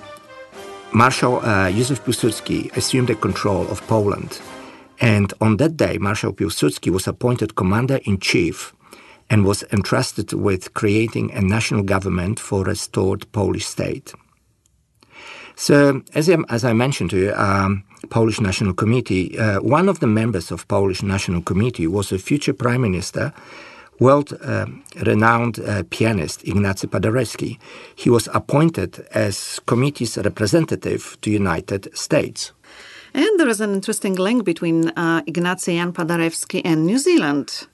Marshal 0.93 1.37
uh, 1.37 1.71
Józef 1.71 2.01
Piłsudski 2.01 2.77
assumed 2.77 3.09
the 3.09 3.15
control 3.15 3.69
of 3.71 3.81
Poland. 3.87 4.41
And 5.01 5.33
on 5.41 5.57
that 5.57 5.77
day, 5.77 5.99
Marshal 5.99 6.33
Piłsudski 6.33 6.91
was 6.91 7.07
appointed 7.07 7.55
commander-in-chief 7.55 8.75
and 9.31 9.45
was 9.45 9.65
entrusted 9.73 10.33
with 10.33 10.75
creating 10.75 11.31
a 11.33 11.41
national 11.41 11.85
government 11.85 12.41
for 12.41 12.65
restored 12.65 13.31
Polish 13.33 13.65
state. 13.65 14.13
So, 15.55 16.03
as 16.15 16.29
I, 16.29 16.37
as 16.49 16.65
I 16.65 16.73
mentioned 16.73 17.11
to 17.11 17.19
you, 17.19 17.33
um, 17.35 17.85
Polish 18.09 18.41
National 18.41 18.75
Committee, 18.75 19.39
uh, 19.39 19.61
one 19.61 19.89
of 19.89 20.01
the 20.01 20.07
members 20.07 20.51
of 20.51 20.67
Polish 20.69 21.03
National 21.03 21.43
Committee 21.43 21.87
was 21.87 22.13
a 22.13 22.19
future 22.19 22.55
prime 22.55 22.81
minister, 22.81 23.33
world-renowned 23.99 25.59
uh, 25.59 25.83
pianist 25.91 26.43
Ignacy 26.45 26.89
Paderewski. 26.89 27.59
He 27.95 28.09
was 28.09 28.29
appointed 28.33 29.07
as 29.13 29.61
committee's 29.67 30.17
representative 30.17 31.19
to 31.21 31.31
United 31.31 31.95
States. 31.97 32.53
And 33.13 33.39
there 33.39 33.49
is 33.49 33.61
an 33.61 33.75
interesting 33.75 34.15
link 34.15 34.45
between 34.45 34.89
uh, 34.97 35.23
Ignacy 35.27 35.75
Jan 35.77 35.93
Paderewski 35.93 36.63
and 36.65 36.87
New 36.87 36.99
Zealand. 36.99 37.67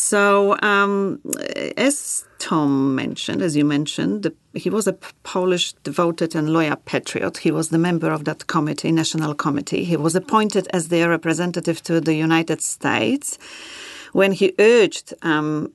So, 0.00 0.56
um, 0.62 1.20
as 1.76 2.24
Tom 2.38 2.94
mentioned, 2.94 3.42
as 3.42 3.56
you 3.56 3.64
mentioned, 3.64 4.22
the, 4.22 4.34
he 4.54 4.70
was 4.70 4.86
a 4.86 4.92
Polish 5.24 5.72
devoted 5.82 6.36
and 6.36 6.50
loyal 6.50 6.76
patriot. 6.76 7.38
He 7.38 7.50
was 7.50 7.70
the 7.70 7.78
member 7.78 8.12
of 8.12 8.24
that 8.24 8.46
committee, 8.46 8.92
national 8.92 9.34
committee. 9.34 9.82
He 9.82 9.96
was 9.96 10.14
appointed 10.14 10.68
as 10.72 10.88
their 10.88 11.08
representative 11.08 11.82
to 11.82 12.00
the 12.00 12.14
United 12.14 12.62
States 12.62 13.38
when 14.12 14.30
he 14.30 14.54
urged 14.60 15.14
um, 15.22 15.72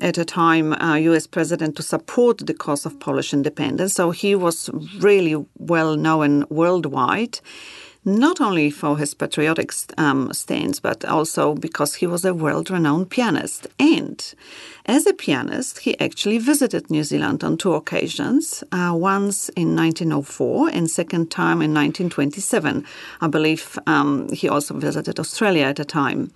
at 0.00 0.16
a 0.16 0.24
time 0.24 0.72
uh, 0.72 0.96
U.S. 0.96 1.26
president 1.26 1.76
to 1.76 1.82
support 1.82 2.46
the 2.46 2.54
cause 2.54 2.86
of 2.86 2.98
Polish 2.98 3.34
independence. 3.34 3.92
So 3.92 4.10
he 4.10 4.34
was 4.34 4.70
really 4.98 5.44
well 5.58 5.96
known 5.96 6.46
worldwide. 6.48 7.40
Not 8.06 8.40
only 8.40 8.70
for 8.70 8.96
his 8.96 9.14
patriotic 9.14 9.72
um, 9.98 10.32
stance, 10.32 10.78
but 10.78 11.04
also 11.04 11.54
because 11.54 11.96
he 11.96 12.06
was 12.06 12.24
a 12.24 12.32
world 12.32 12.70
renowned 12.70 13.10
pianist. 13.10 13.66
And 13.80 14.24
as 14.86 15.06
a 15.06 15.12
pianist, 15.12 15.80
he 15.80 15.98
actually 15.98 16.38
visited 16.38 16.88
New 16.88 17.02
Zealand 17.02 17.42
on 17.42 17.58
two 17.58 17.74
occasions 17.74 18.62
uh, 18.70 18.92
once 18.94 19.48
in 19.50 19.74
1904 19.74 20.70
and 20.70 20.88
second 20.88 21.32
time 21.32 21.60
in 21.60 21.74
1927. 21.74 22.86
I 23.20 23.26
believe 23.26 23.76
um, 23.88 24.28
he 24.32 24.48
also 24.48 24.74
visited 24.74 25.18
Australia 25.18 25.64
at 25.64 25.76
the 25.76 25.84
time. 25.84 26.30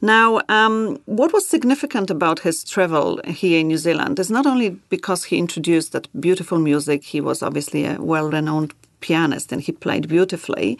Now, 0.00 0.40
um, 0.48 1.00
what 1.06 1.32
was 1.32 1.48
significant 1.48 2.08
about 2.08 2.40
his 2.40 2.62
travel 2.62 3.20
here 3.26 3.58
in 3.58 3.68
New 3.68 3.78
Zealand 3.78 4.20
is 4.20 4.30
not 4.30 4.46
only 4.46 4.70
because 4.90 5.24
he 5.24 5.38
introduced 5.38 5.90
that 5.92 6.08
beautiful 6.20 6.58
music, 6.58 7.02
he 7.02 7.20
was 7.20 7.42
obviously 7.42 7.84
a 7.84 8.00
well 8.00 8.30
renowned 8.30 8.77
pianist 9.00 9.52
and 9.52 9.62
he 9.62 9.72
played 9.72 10.08
beautifully, 10.08 10.78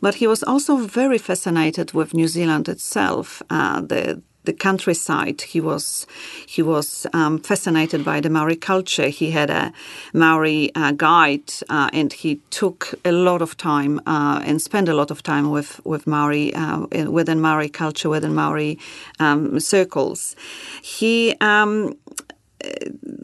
but 0.00 0.16
he 0.16 0.26
was 0.26 0.42
also 0.42 0.76
very 0.76 1.18
fascinated 1.18 1.92
with 1.92 2.14
New 2.14 2.28
Zealand 2.28 2.68
itself, 2.68 3.42
uh, 3.50 3.80
the 3.80 4.22
the 4.48 4.52
countryside. 4.54 5.42
He 5.42 5.60
was 5.60 6.06
he 6.46 6.62
was 6.62 7.06
um, 7.12 7.38
fascinated 7.38 8.02
by 8.04 8.20
the 8.20 8.30
Maori 8.30 8.56
culture. 8.56 9.08
He 9.08 9.30
had 9.30 9.50
a 9.50 9.72
Maori 10.14 10.70
uh, 10.74 10.92
guide, 10.92 11.52
uh, 11.68 11.90
and 11.92 12.12
he 12.12 12.36
took 12.50 12.94
a 13.04 13.12
lot 13.12 13.42
of 13.42 13.56
time 13.56 14.00
uh, 14.06 14.40
and 14.48 14.62
spent 14.62 14.88
a 14.88 14.94
lot 14.94 15.10
of 15.10 15.22
time 15.22 15.50
with 15.50 15.80
with 15.84 16.06
Maori 16.06 16.54
uh, 16.54 16.86
within 17.18 17.40
Maori 17.40 17.68
culture, 17.68 18.08
within 18.08 18.34
Maori 18.34 18.78
um, 19.20 19.60
circles. 19.60 20.34
He 20.82 21.34
um, 21.40 21.94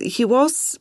he 0.01 0.25
was 0.25 0.79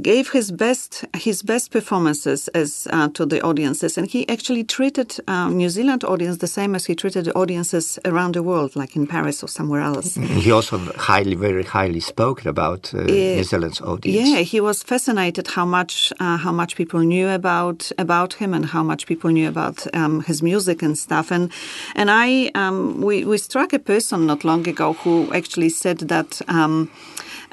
gave 0.00 0.30
his 0.30 0.50
best 0.52 1.04
his 1.14 1.42
best 1.42 1.70
performances 1.70 2.48
as 2.48 2.86
uh, 2.92 3.08
to 3.08 3.26
the 3.26 3.42
audiences, 3.42 3.98
and 3.98 4.08
he 4.08 4.28
actually 4.28 4.64
treated 4.64 5.16
uh, 5.28 5.48
New 5.48 5.68
Zealand 5.68 6.04
audience 6.04 6.38
the 6.38 6.46
same 6.46 6.74
as 6.74 6.86
he 6.86 6.94
treated 6.94 7.24
the 7.24 7.34
audiences 7.34 7.98
around 8.04 8.34
the 8.34 8.42
world, 8.42 8.76
like 8.76 8.96
in 8.96 9.06
Paris 9.06 9.42
or 9.42 9.48
somewhere 9.48 9.80
else. 9.80 10.14
He 10.14 10.50
also 10.50 10.78
highly, 10.96 11.34
very 11.34 11.64
highly 11.64 12.00
spoke 12.00 12.46
about 12.46 12.94
uh, 12.94 13.02
New 13.02 13.44
Zealand's 13.44 13.80
audience. 13.80 14.28
Yeah, 14.30 14.38
he 14.38 14.60
was 14.60 14.82
fascinated 14.82 15.48
how 15.48 15.66
much 15.66 16.12
uh, 16.20 16.38
how 16.38 16.52
much 16.52 16.76
people 16.76 17.00
knew 17.00 17.28
about 17.28 17.92
about 17.98 18.34
him 18.34 18.54
and 18.54 18.66
how 18.66 18.82
much 18.82 19.06
people 19.06 19.30
knew 19.30 19.48
about 19.48 19.86
um, 19.94 20.22
his 20.22 20.42
music 20.42 20.82
and 20.82 20.96
stuff. 20.96 21.30
And 21.30 21.50
and 21.94 22.10
I 22.10 22.50
um, 22.54 23.02
we 23.02 23.24
we 23.24 23.36
struck 23.38 23.72
a 23.72 23.78
person 23.78 24.26
not 24.26 24.44
long 24.44 24.66
ago 24.68 24.94
who 24.94 25.32
actually 25.34 25.70
said 25.70 25.98
that. 26.08 26.40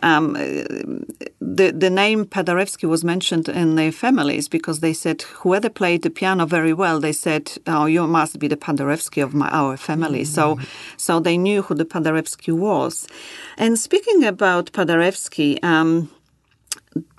Um, 0.04 0.34
the 1.40 1.72
the 1.72 1.90
name 1.90 2.26
Paderewski 2.26 2.88
was 2.88 3.04
mentioned 3.04 3.50
in 3.50 3.76
their 3.76 3.92
families 3.92 4.48
because 4.48 4.80
they 4.80 4.94
said 4.94 5.22
whoever 5.22 5.70
played 5.70 6.02
the 6.02 6.10
piano 6.10 6.46
very 6.46 6.74
well, 6.74 7.00
they 7.00 7.14
said, 7.14 7.52
"Oh, 7.66 7.86
you 7.86 8.08
must 8.08 8.40
be 8.40 8.48
the 8.48 8.58
Paderewski 8.58 9.24
of 9.24 9.34
my, 9.34 9.50
our 9.50 9.78
family." 9.78 10.22
Mm-hmm. 10.22 10.60
So, 10.60 10.60
so 10.98 11.20
they 11.20 11.38
knew 11.38 11.62
who 11.62 11.76
the 11.76 11.86
Paderewski 11.86 12.54
was. 12.54 13.08
And 13.58 13.78
speaking 13.80 14.24
about 14.24 14.72
Paderewski. 14.72 15.64
Um, 15.64 16.10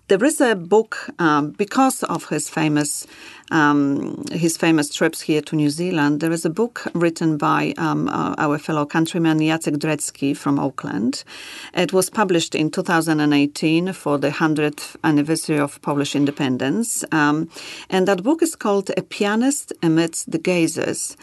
there 0.09 0.25
is 0.25 0.41
a 0.41 0.55
book 0.55 1.11
um, 1.19 1.51
because 1.51 2.03
of 2.05 2.29
his 2.29 2.49
famous 2.49 3.07
um, 3.51 4.25
his 4.31 4.59
famous 4.59 4.93
trips 4.93 5.23
here 5.23 5.41
to 5.41 5.57
New 5.57 5.71
Zealand. 5.71 6.21
There 6.21 6.33
is 6.33 6.45
a 6.45 6.51
book 6.51 6.87
written 6.93 7.39
by 7.39 7.73
um, 7.79 8.09
uh, 8.09 8.35
our 8.37 8.59
fellow 8.59 8.85
countryman 8.85 9.39
Jacek 9.39 9.79
Drecki 9.79 10.37
from 10.37 10.59
Auckland. 10.59 11.25
It 11.73 11.95
was 11.95 12.11
published 12.11 12.55
in 12.55 12.71
2018 12.71 13.95
for 13.95 14.19
the 14.19 14.29
100th 14.29 14.97
anniversary 15.03 15.59
of 15.59 15.81
Polish 15.81 16.15
independence, 16.15 17.05
um, 17.11 17.49
and 17.89 18.07
that 18.07 18.23
book 18.23 18.43
is 18.43 18.55
called 18.55 18.91
"A 18.97 19.03
Pianist 19.03 19.73
Amidst 19.83 20.31
the 20.31 20.39
Gazers." 20.39 21.17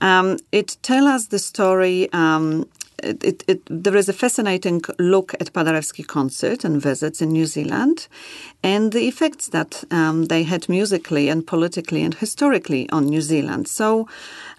Um, 0.00 0.38
it 0.52 0.78
tells 0.82 1.06
us 1.06 1.26
the 1.26 1.38
story 1.38 2.10
um, 2.12 2.66
it, 3.02 3.44
it, 3.46 3.60
there 3.68 3.96
is 3.96 4.08
a 4.08 4.12
fascinating 4.12 4.82
look 4.98 5.34
at 5.34 5.52
Paderewski 5.52 6.06
concert 6.06 6.64
and 6.64 6.80
visits 6.80 7.20
in 7.20 7.30
New 7.30 7.46
Zealand 7.46 8.08
and 8.62 8.92
the 8.92 9.06
effects 9.06 9.48
that 9.48 9.84
um, 9.90 10.26
they 10.26 10.42
had 10.42 10.68
musically 10.68 11.28
and 11.28 11.46
politically 11.46 12.02
and 12.02 12.14
historically 12.14 12.88
on 12.90 13.06
New 13.06 13.20
Zealand. 13.20 13.68
So, 13.68 14.08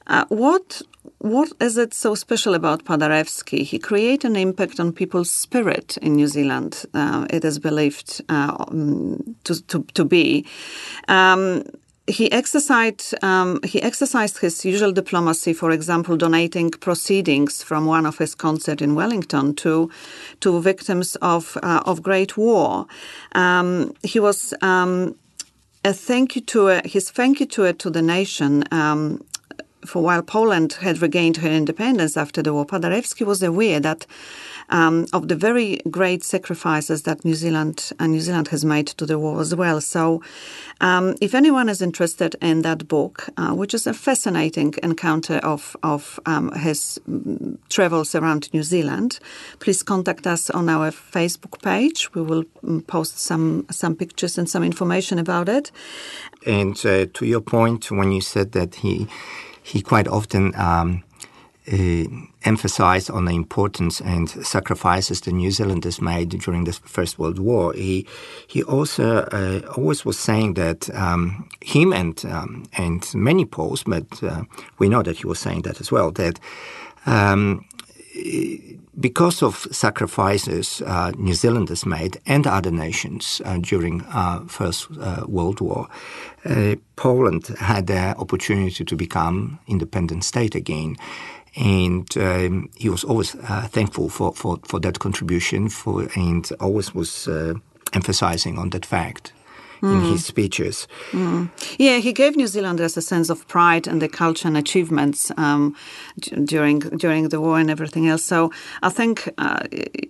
uh, 0.08 0.26
what 0.30 0.82
what 1.20 1.52
is 1.60 1.78
it 1.78 1.94
so 1.94 2.16
special 2.16 2.54
about 2.54 2.86
Paderewski? 2.86 3.64
He 3.64 3.80
created 3.80 4.30
an 4.30 4.36
impact 4.36 4.80
on 4.80 4.92
people's 4.92 5.32
spirit 5.32 5.98
in 5.98 6.16
New 6.16 6.28
Zealand, 6.28 6.86
uh, 6.94 7.26
it 7.30 7.44
is 7.44 7.60
believed 7.60 8.22
uh, 8.30 8.56
um, 8.68 9.36
to, 9.44 9.62
to, 9.68 9.84
to, 9.94 10.06
be. 10.06 10.46
Um, 11.08 11.64
he 12.08 12.32
exercised 12.32 13.14
um, 13.22 13.60
he 13.64 13.82
exercised 13.82 14.38
his 14.38 14.64
usual 14.64 14.94
diplomacy, 14.94 15.54
for 15.54 15.72
example, 15.72 16.16
donating 16.16 16.72
proceedings 16.72 17.62
from 17.62 17.86
one 17.86 18.06
of 18.06 18.18
his 18.18 18.34
concerts 18.34 18.82
in 18.82 18.96
Wellington 18.96 19.54
to 19.56 19.92
to 20.40 20.62
victims 20.62 21.18
of 21.22 21.58
uh, 21.64 21.82
of 21.86 22.02
Great 22.02 22.38
War. 22.38 22.88
Um, 23.34 23.94
he 24.04 24.20
was 24.20 24.54
um, 24.62 25.16
a 25.84 25.94
thank 25.94 26.36
you 26.36 26.42
to 26.44 26.82
his 26.86 27.12
thank 27.12 27.40
you 27.40 27.46
to 27.48 27.74
to 27.74 27.90
the 27.90 28.02
nation. 28.02 28.64
Um, 28.72 29.22
for 29.86 30.04
while 30.04 30.22
Poland 30.22 30.74
had 30.74 31.02
regained 31.02 31.38
her 31.38 31.50
independence 31.50 32.18
after 32.18 32.42
the 32.42 32.54
war, 32.54 32.66
Paderewski 32.66 33.26
was 33.26 33.42
aware 33.42 33.80
that 33.80 34.06
um, 34.70 35.06
of 35.14 35.28
the 35.28 35.36
very 35.36 35.80
great 35.90 36.24
sacrifices 36.24 37.04
that 37.04 37.24
New 37.24 37.36
Zealand 37.36 37.92
and 38.00 38.02
uh, 38.02 38.08
New 38.08 38.20
Zealand 38.20 38.50
has 38.50 38.66
made 38.66 38.88
to 38.88 39.06
the 39.06 39.18
war 39.18 39.40
as 39.40 39.56
well. 39.56 39.82
So, 39.82 40.22
um, 40.82 41.16
if 41.22 41.34
anyone 41.34 41.70
is 41.70 41.82
interested 41.82 42.36
in 42.42 42.62
that 42.62 42.88
book, 42.88 43.30
uh, 43.38 43.54
which 43.54 43.74
is 43.74 43.88
a 43.88 43.94
fascinating 43.94 44.74
encounter 44.84 45.38
of 45.38 45.76
of 45.84 46.20
um, 46.26 46.52
his 46.52 47.00
mm, 47.10 47.58
travels 47.70 48.16
around 48.16 48.54
New 48.54 48.64
Zealand, 48.64 49.20
please 49.60 49.84
contact 49.84 50.28
us 50.28 50.50
on 50.50 50.70
our 50.70 50.92
Facebook 50.92 51.62
page. 51.62 52.14
We 52.14 52.22
will 52.22 52.44
mm, 52.64 52.86
post 52.88 53.20
some 53.20 53.66
some 53.72 53.96
pictures 53.96 54.38
and 54.38 54.50
some 54.50 54.64
information 54.64 55.20
about 55.20 55.50
it. 55.50 55.72
And 56.46 56.78
uh, 56.86 57.06
to 57.14 57.26
your 57.26 57.42
point, 57.42 57.92
when 57.92 58.12
you 58.12 58.22
said 58.22 58.52
that 58.52 58.76
he 58.76 59.08
he 59.64 59.82
quite 59.82 60.08
often 60.08 60.56
um, 60.56 61.04
uh, 61.72 62.06
emphasized 62.44 63.10
on 63.10 63.26
the 63.26 63.34
importance 63.34 64.00
and 64.00 64.30
sacrifices 64.30 65.22
the 65.22 65.32
New 65.32 65.52
Zealanders 65.52 66.02
made 66.02 66.30
during 66.30 66.64
the 66.64 66.72
First 66.72 67.20
World 67.20 67.40
War. 67.40 67.74
He 67.74 68.08
he 68.48 68.64
also 68.64 69.28
uh, 69.34 69.62
always 69.76 70.06
was 70.06 70.18
saying 70.18 70.54
that 70.54 70.90
um, 70.96 71.50
him 71.62 71.92
and 71.94 72.24
um, 72.26 72.64
and 72.78 73.14
many 73.14 73.46
Poles, 73.46 73.84
but 73.84 74.24
uh, 74.24 74.44
we 74.80 74.88
know 74.88 75.04
that 75.04 75.18
he 75.18 75.28
was 75.28 75.40
saying 75.40 75.64
that 75.64 75.82
as 75.82 75.92
well. 75.92 76.12
That 76.12 76.40
um, 77.06 77.66
because 79.00 79.44
of 79.44 79.68
sacrifices 79.72 80.82
uh, 80.82 81.12
New 81.18 81.34
Zealanders 81.34 81.86
made 81.86 82.20
and 82.26 82.48
other 82.48 82.72
nations 82.72 83.42
uh, 83.46 83.58
during 83.58 84.02
uh, 84.14 84.40
First 84.48 84.90
World 85.28 85.62
War, 85.62 85.88
Poland 86.96 87.48
had 87.60 87.88
the 87.88 88.16
opportunity 88.18 88.86
to 88.86 88.96
become 88.96 89.60
independent 89.68 90.24
state 90.24 90.56
again 90.56 90.96
and 91.58 92.16
um, 92.18 92.70
he 92.76 92.88
was 92.88 93.04
always 93.04 93.36
uh, 93.36 93.68
thankful 93.72 94.10
for, 94.10 94.34
for, 94.34 94.60
for 94.64 94.80
that 94.80 95.00
contribution 95.00 95.70
for 95.70 96.08
and 96.16 96.50
always 96.60 96.94
was 96.94 97.28
uh, 97.28 97.56
emphasizing 97.94 98.58
on 98.60 98.70
that 98.70 98.86
fact. 98.86 99.34
In 99.82 100.02
his 100.02 100.26
speeches. 100.26 100.88
Mm. 101.12 101.50
Yeah, 101.78 101.98
he 101.98 102.14
gave 102.14 102.36
New 102.36 102.48
Zealanders 102.48 102.98
a 102.98 103.02
sense 103.02 103.30
of 103.30 103.48
pride 103.48 103.88
in 103.88 104.00
the 104.00 104.10
culture 104.10 104.48
and 104.48 104.58
achievements 104.58 105.32
um, 105.38 105.76
d- 106.20 106.36
during 106.46 106.80
during 106.98 107.30
the 107.30 107.40
war 107.40 107.60
and 107.60 107.70
everything 107.70 108.08
else. 108.08 108.24
So 108.24 108.52
I 108.82 108.90
think 108.90 109.30
uh, 109.38 109.60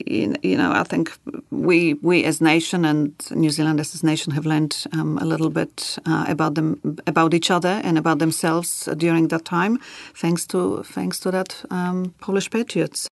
you, 0.05 0.35
you, 0.43 0.57
know 0.57 0.71
I 0.71 0.83
think 0.83 1.11
we 1.51 1.95
we 1.95 2.23
as 2.23 2.41
nation 2.41 2.85
and 2.85 3.13
New 3.31 3.49
Zealanders 3.49 3.95
as 3.95 4.03
nation 4.03 4.33
have 4.33 4.45
learned 4.45 4.85
um, 4.93 5.17
a 5.17 5.25
little 5.25 5.49
bit 5.49 5.97
uh, 6.05 6.25
about 6.27 6.55
them 6.55 6.79
about 7.05 7.33
each 7.33 7.51
other 7.51 7.81
and 7.83 7.97
about 7.97 8.19
themselves 8.19 8.89
during 8.97 9.29
that 9.29 9.45
time, 9.45 9.79
thanks 10.13 10.45
to 10.47 10.83
thanks 10.83 11.19
to 11.19 11.31
that 11.31 11.65
um, 11.69 12.13
Polish 12.19 12.49
patriots. 12.49 13.07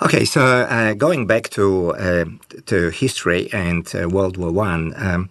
Okay, 0.00 0.24
so 0.24 0.40
uh, 0.40 0.94
going 0.94 1.26
back 1.26 1.48
to 1.50 1.92
uh, 1.94 2.24
to 2.66 2.90
history 2.90 3.48
and 3.52 3.92
uh, 3.94 4.08
World 4.08 4.36
War 4.36 4.52
One, 4.52 4.94
um, 4.96 5.28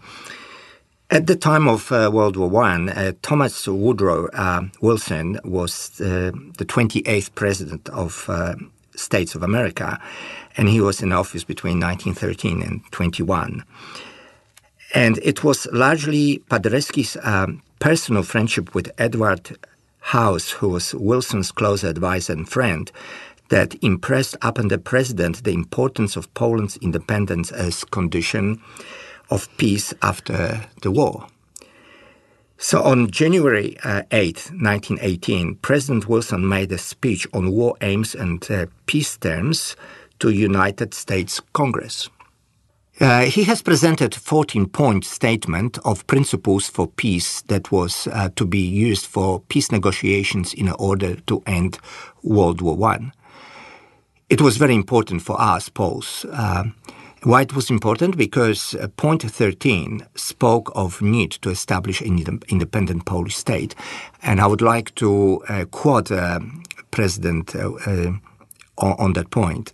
at 1.10 1.28
the 1.28 1.36
time 1.36 1.68
of 1.68 1.92
uh, 1.92 2.10
World 2.14 2.36
War 2.36 2.50
One, 2.50 2.90
uh, 2.90 3.14
Thomas 3.22 3.68
Woodrow 3.68 4.28
uh, 4.34 4.64
Wilson 4.82 5.40
was 5.46 6.02
uh, 6.02 6.32
the 6.58 6.66
28th 6.66 7.34
president 7.34 7.88
of 7.90 8.26
uh, 8.28 8.56
States 8.96 9.34
of 9.36 9.44
America, 9.44 10.00
and 10.58 10.68
he 10.68 10.82
was 10.82 11.02
in 11.02 11.14
office 11.14 11.44
between 11.44 11.80
1913 11.80 12.62
and 12.62 12.82
21. 12.92 13.64
And 14.94 15.18
it 15.20 15.44
was 15.44 15.68
largely 15.72 16.40
Paderewski's 16.50 17.18
um, 17.24 17.62
personal 17.80 18.24
friendship 18.24 18.76
with 18.76 18.92
Edward 18.98 19.58
House, 20.00 20.52
who 20.52 20.70
was 20.70 20.94
Wilson's 20.94 21.52
close 21.52 21.84
advisor 21.84 22.34
and 22.34 22.50
friend, 22.50 22.92
that 23.50 23.82
impressed 23.82 24.36
upon 24.42 24.68
the 24.68 24.78
president 24.78 25.44
the 25.44 25.52
importance 25.52 26.18
of 26.18 26.34
Poland's 26.34 26.78
independence 26.78 27.52
as 27.52 27.86
condition 27.86 28.62
of 29.30 29.48
peace 29.58 29.94
after 30.02 30.68
the 30.82 30.92
war. 30.92 31.28
So 32.60 32.82
on 32.82 33.12
January 33.12 33.78
uh, 33.84 34.02
8, 34.12 34.52
1918, 34.52 35.56
President 35.56 36.10
Wilson 36.10 36.48
made 36.48 36.72
a 36.72 36.78
speech 36.80 37.28
on 37.32 37.52
war 37.52 37.76
aims 37.82 38.16
and 38.16 38.50
uh, 38.50 38.66
peace 38.88 39.16
terms 39.16 39.76
to 40.20 40.32
United 40.32 40.96
States 40.96 41.40
Congress. 41.54 42.10
Uh, 43.00 43.26
he 43.26 43.44
has 43.44 43.62
presented 43.62 44.16
a 44.16 44.20
14-point 44.20 45.06
statement 45.06 45.78
of 45.86 46.08
principles 46.08 46.68
for 46.68 46.88
peace 46.88 47.44
that 47.44 47.72
was 47.72 48.08
uh, 48.08 48.30
to 48.36 48.44
be 48.44 48.60
used 48.60 49.06
for 49.06 49.40
peace 49.50 49.72
negotiations 49.72 50.52
in 50.52 50.70
order 50.80 51.16
to 51.28 51.44
end 51.46 51.78
World 52.24 52.60
War 52.60 52.76
One. 52.76 53.12
It 54.30 54.42
was 54.42 54.58
very 54.58 54.74
important 54.74 55.22
for 55.22 55.40
us, 55.40 55.70
Poles. 55.70 56.26
Uh, 56.32 56.64
why 57.28 57.42
it 57.42 57.54
was 57.54 57.70
important? 57.70 58.16
Because 58.16 58.74
uh, 58.76 58.88
point 58.96 59.22
13 59.22 60.08
spoke 60.16 60.72
of 60.76 61.02
need 61.02 61.32
to 61.32 61.50
establish 61.50 62.00
an 62.00 62.40
independent 62.48 63.06
Polish 63.06 63.36
state. 63.36 63.76
And 64.24 64.40
I 64.40 64.48
would 64.48 64.62
like 64.62 64.96
to 64.96 65.44
uh, 65.50 65.66
quote 65.66 66.10
uh, 66.10 66.40
President 66.92 67.54
uh, 67.54 67.74
uh, 67.86 68.12
on, 68.78 69.12
that 69.14 69.30
point. 69.30 69.74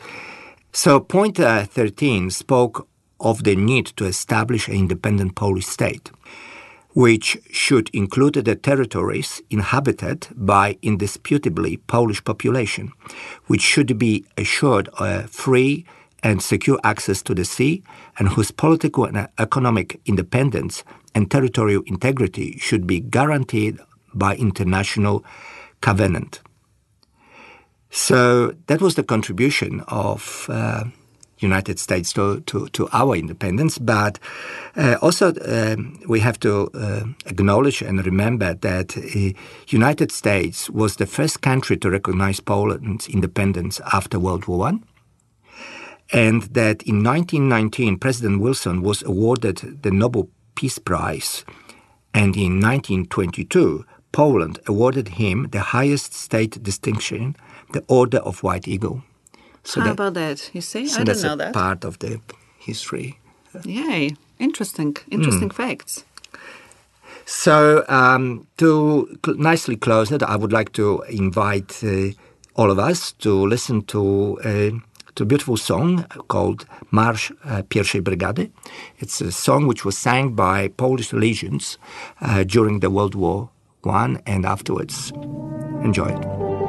So 0.71 0.99
point 0.99 1.39
uh, 1.39 1.65
13 1.65 2.31
spoke 2.31 2.87
of 3.19 3.43
the 3.43 3.55
need 3.55 3.85
to 3.97 4.05
establish 4.05 4.67
an 4.67 4.73
independent 4.73 5.35
Polish 5.35 5.67
state, 5.67 6.09
which 6.95 7.37
should 7.51 7.91
include 7.93 8.33
the 8.33 8.55
territories 8.55 9.43
inhabited 9.51 10.27
by 10.35 10.79
indisputably 10.81 11.77
Polish 11.77 12.23
population, 12.23 12.91
which 13.45 13.61
should 13.61 13.99
be 13.99 14.25
assured 14.37 14.89
a 14.97 15.27
free 15.27 15.85
and 16.23 16.41
secure 16.41 16.79
access 16.83 17.21
to 17.23 17.35
the 17.35 17.45
sea, 17.45 17.83
and 18.17 18.29
whose 18.29 18.51
political 18.51 19.05
and 19.05 19.27
economic 19.37 19.99
independence 20.05 20.83
and 21.13 21.29
territorial 21.29 21.83
integrity 21.85 22.57
should 22.57 22.87
be 22.87 22.99
guaranteed 22.99 23.77
by 24.13 24.35
international 24.35 25.23
covenant. 25.81 26.41
So 27.89 28.55
that 28.67 28.81
was 28.81 28.95
the 28.95 29.03
contribution 29.03 29.81
of 29.87 30.47
uh, 30.49 30.85
United 31.43 31.77
States 31.77 32.13
to, 32.13 32.39
to, 32.41 32.67
to, 32.69 32.89
our 32.91 33.15
independence. 33.15 33.77
But 33.77 34.17
uh, 34.75 34.95
also 35.01 35.33
um, 35.45 35.99
we 36.07 36.19
have 36.21 36.39
to 36.39 36.69
uh, 36.73 37.03
acknowledge 37.25 37.81
and 37.81 38.03
remember 38.03 38.55
that 38.55 38.97
uh, 38.97 39.37
United 39.67 40.11
States 40.11 40.69
was 40.69 40.95
the 40.95 41.05
first 41.05 41.41
country 41.41 41.77
to 41.77 41.91
recognize 41.91 42.39
Poland's 42.39 43.07
independence 43.07 43.81
after 43.91 44.17
World 44.17 44.47
War 44.47 44.59
One. 44.59 44.83
And 46.13 46.43
that 46.53 46.83
in 46.83 47.03
1919, 47.03 47.97
President 47.97 48.39
Wilson 48.39 48.83
was 48.83 49.01
awarded 49.01 49.81
the 49.81 49.91
Nobel 49.91 50.29
Peace 50.55 50.77
Prize. 50.77 51.43
And 52.13 52.37
in 52.37 52.61
1922, 52.61 53.83
Poland 54.11 54.59
awarded 54.67 55.07
him 55.07 55.47
the 55.51 55.59
highest 55.59 56.13
state 56.13 56.61
distinction, 56.61 57.35
the 57.73 57.83
Order 57.87 58.19
of 58.19 58.43
White 58.43 58.67
Eagle. 58.67 59.01
So 59.63 59.79
How 59.79 59.87
that, 59.87 59.93
about 59.93 60.13
that? 60.13 60.51
You 60.53 60.61
see, 60.61 60.87
so 60.87 61.01
I 61.01 61.03
didn't 61.03 61.23
know 61.23 61.35
that. 61.35 61.53
Part 61.53 61.83
of 61.83 61.97
the 61.97 62.21
history. 62.59 63.19
Yay! 63.63 64.15
Interesting, 64.39 64.95
interesting 65.09 65.49
mm. 65.49 65.53
facts. 65.53 66.05
So 67.25 67.85
um, 67.87 68.47
to 68.57 69.17
cl- 69.25 69.37
nicely 69.37 69.77
close 69.77 70.11
it, 70.11 70.21
I 70.21 70.35
would 70.35 70.51
like 70.51 70.73
to 70.73 71.01
invite 71.09 71.83
uh, 71.83 72.11
all 72.55 72.69
of 72.69 72.77
us 72.77 73.13
to 73.13 73.47
listen 73.47 73.83
to. 73.85 74.39
Uh, 74.43 74.92
to 75.15 75.23
a 75.23 75.25
beautiful 75.25 75.57
song 75.57 76.05
called 76.27 76.65
Marsz 76.91 77.31
uh, 77.45 77.61
Pierwszej 77.69 78.01
Brygady. 78.01 78.49
It's 78.99 79.21
a 79.21 79.31
song 79.31 79.67
which 79.67 79.85
was 79.85 79.97
sang 79.97 80.35
by 80.35 80.69
Polish 80.69 81.13
legions 81.13 81.77
uh, 82.21 82.43
during 82.43 82.79
the 82.79 82.89
World 82.89 83.15
War 83.15 83.49
One 83.81 84.21
and 84.25 84.45
afterwards. 84.45 85.11
Enjoy 85.83 86.07
it. 86.07 86.62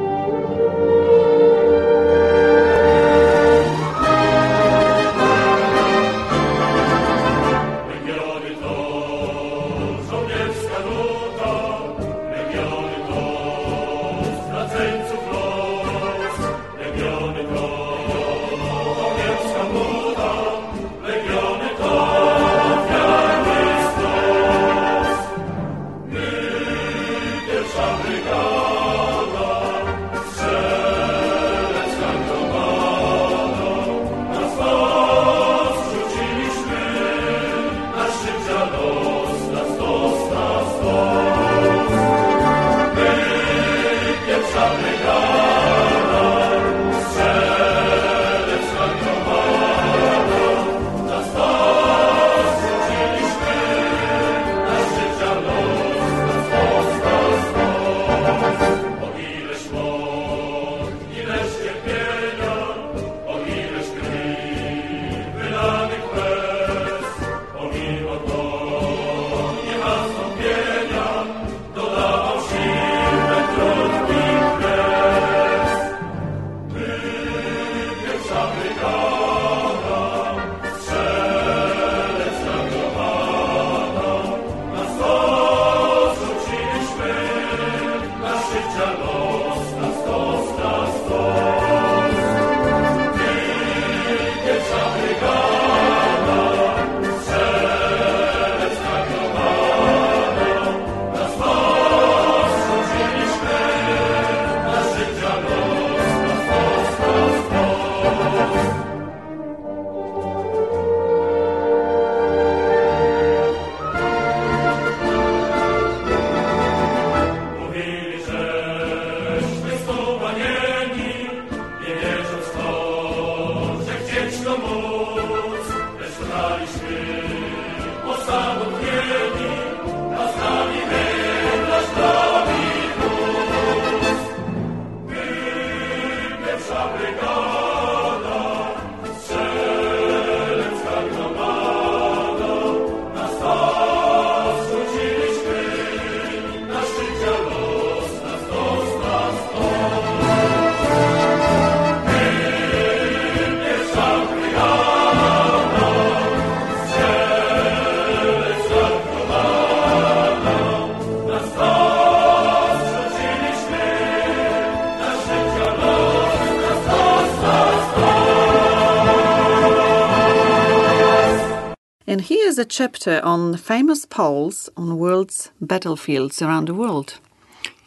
Here's 172.54 172.66
a 172.66 172.78
chapter 172.82 173.20
on 173.24 173.56
famous 173.56 174.06
Poles 174.06 174.70
on 174.76 174.96
world's 174.96 175.50
battlefields 175.60 176.40
around 176.40 176.68
the 176.68 176.74
world. 176.74 177.18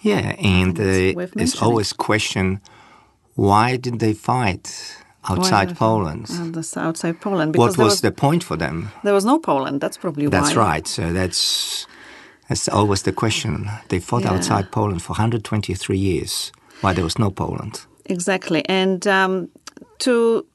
Yeah, 0.01 0.35
and 0.39 0.77
it's 0.77 1.15
uh, 1.15 1.27
mentioning. 1.35 1.63
always 1.63 1.93
question: 1.93 2.59
Why 3.35 3.77
did 3.77 3.99
they 3.99 4.13
fight 4.13 4.97
outside 5.29 5.69
Why- 5.69 5.77
Poland? 5.77 6.25
Uh, 6.29 6.79
outside 6.81 7.21
Poland. 7.21 7.55
what 7.55 7.77
there 7.77 7.85
was, 7.85 8.01
the 8.01 8.11
point 8.11 8.43
for 8.43 8.57
them? 8.57 8.89
There 9.03 9.13
was 9.13 9.23
no 9.23 9.39
Poland. 9.39 9.79
That's 9.79 9.97
probably 9.97 10.27
That's 10.27 10.53
why. 10.53 10.73
right. 10.73 10.87
So 10.87 11.13
that's 11.13 11.87
that's 12.49 12.67
always 12.67 13.01
the 13.03 13.13
question. 13.13 13.69
They 13.87 14.01
fought 14.01 14.23
Yeah. 14.23 14.33
outside 14.35 14.69
Poland 14.71 15.01
for 15.01 15.13
123 15.13 15.97
years. 15.97 16.51
Why 16.81 16.93
there 16.93 17.05
was 17.05 17.17
no 17.17 17.31
Poland? 17.31 17.85
Exactly. 18.05 18.63
And 18.67 19.07
um, 19.07 19.47
to 19.99 20.45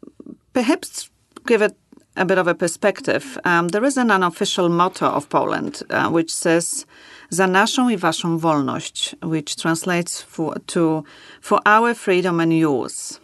perhaps 0.52 1.10
give 1.46 1.64
it 1.64 1.72
a 2.16 2.24
bit 2.24 2.38
of 2.38 2.46
a 2.46 2.54
perspective, 2.54 3.38
um, 3.44 3.68
there 3.68 3.84
is 3.84 3.96
an 3.96 4.10
unofficial 4.10 4.68
motto 4.68 5.06
of 5.06 5.28
Poland 5.28 5.82
uh, 5.90 6.10
which 6.10 6.34
says 6.34 6.86
za 7.30 7.46
naszą 7.46 7.92
i 7.92 7.96
waszą 7.96 8.38
wolność, 8.38 9.14
which 9.22 9.56
translates 9.56 10.22
for, 10.22 10.54
to 10.66 11.04
for 11.40 11.60
our 11.64 11.94
freedom 11.94 12.40
and 12.40 12.52
yours. 12.52 13.20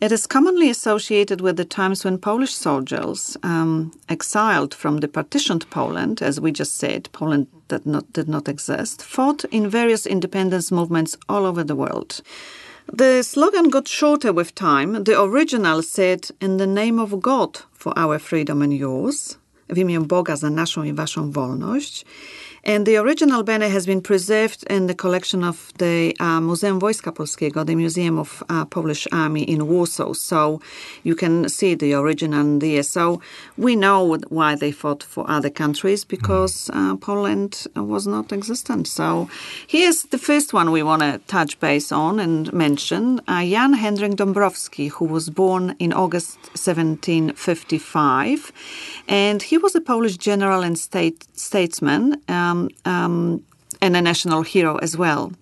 It 0.00 0.12
is 0.12 0.26
commonly 0.26 0.70
associated 0.70 1.40
with 1.40 1.56
the 1.56 1.64
times 1.64 2.04
when 2.04 2.18
Polish 2.18 2.54
soldiers, 2.54 3.36
um, 3.42 3.92
exiled 4.08 4.74
from 4.74 4.98
the 5.00 5.08
partitioned 5.08 5.68
Poland, 5.70 6.22
as 6.22 6.40
we 6.40 6.52
just 6.52 6.76
said, 6.76 7.08
Poland 7.12 7.46
did 7.68 7.84
not, 7.86 8.12
did 8.12 8.28
not 8.28 8.48
exist, 8.48 9.02
fought 9.02 9.44
in 9.50 9.68
various 9.68 10.06
independence 10.06 10.70
movements 10.70 11.16
all 11.28 11.44
over 11.44 11.64
the 11.64 11.76
world. 11.76 12.22
The 12.92 13.22
slogan 13.24 13.68
got 13.68 13.88
shorter 13.88 14.32
with 14.32 14.54
time. 14.54 15.02
The 15.04 15.20
original 15.20 15.82
said, 15.82 16.30
In 16.40 16.56
the 16.56 16.68
name 16.68 17.00
of 17.00 17.20
God 17.20 17.58
for 17.72 17.92
our 17.98 18.18
freedom 18.20 18.62
and 18.62 18.72
yours, 18.72 19.38
w 19.68 19.78
imię 19.78 20.00
Boga 20.00 20.36
za 20.36 20.50
naszą 20.50 20.82
i 20.84 20.92
waszą 20.92 21.30
wolność. 21.30 22.04
And 22.68 22.84
the 22.84 22.96
original 22.96 23.44
banner 23.44 23.68
has 23.68 23.86
been 23.86 24.00
preserved 24.00 24.64
in 24.68 24.88
the 24.88 24.94
collection 24.94 25.44
of 25.44 25.72
the 25.78 26.16
uh, 26.18 26.40
Muzeum 26.40 26.80
Wojska 26.80 27.14
Polskiego, 27.14 27.64
the 27.64 27.76
Museum 27.76 28.18
of 28.18 28.42
uh, 28.48 28.64
Polish 28.64 29.06
Army 29.12 29.44
in 29.44 29.68
Warsaw. 29.68 30.14
So 30.14 30.60
you 31.04 31.14
can 31.14 31.48
see 31.48 31.76
the 31.76 31.94
original 31.94 32.58
there. 32.58 32.82
So 32.82 33.20
we 33.56 33.76
know 33.76 34.18
why 34.30 34.56
they 34.56 34.72
fought 34.72 35.04
for 35.04 35.30
other 35.30 35.48
countries 35.48 36.04
because 36.04 36.68
uh, 36.72 36.96
Poland 36.96 37.68
was 37.76 38.08
not 38.08 38.32
existent. 38.32 38.88
So 38.88 39.28
here's 39.68 40.02
the 40.02 40.18
first 40.18 40.52
one 40.52 40.72
we 40.72 40.82
want 40.82 41.02
to 41.02 41.20
touch 41.28 41.60
base 41.60 41.92
on 41.92 42.18
and 42.18 42.52
mention 42.52 43.20
uh, 43.28 43.44
Jan 43.44 43.76
Henryk 43.76 44.16
Dąbrowski, 44.16 44.90
who 44.90 45.04
was 45.04 45.30
born 45.30 45.76
in 45.78 45.92
August 45.92 46.38
1755. 46.56 48.52
And 49.06 49.40
he 49.40 49.56
was 49.56 49.76
a 49.76 49.80
Polish 49.80 50.16
general 50.16 50.64
and 50.64 50.76
state 50.76 51.24
statesman 51.38 52.20
um, 52.28 52.55
um, 52.84 53.42
and 53.80 53.96
a 53.96 54.02
national 54.02 54.42
hero 54.42 54.76
as 54.86 54.96
well. 54.96 55.32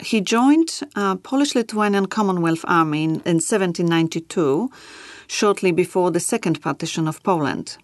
He 0.00 0.20
joined 0.20 0.70
uh, 0.96 1.16
Polish-Lithuanian 1.16 2.06
Commonwealth 2.06 2.64
Army 2.66 3.04
in, 3.04 3.10
in 3.32 3.38
1792, 3.40 4.70
shortly 5.28 5.72
before 5.72 6.10
the 6.10 6.20
second 6.20 6.60
partition 6.60 7.08
of 7.08 7.22
Poland. 7.22 7.78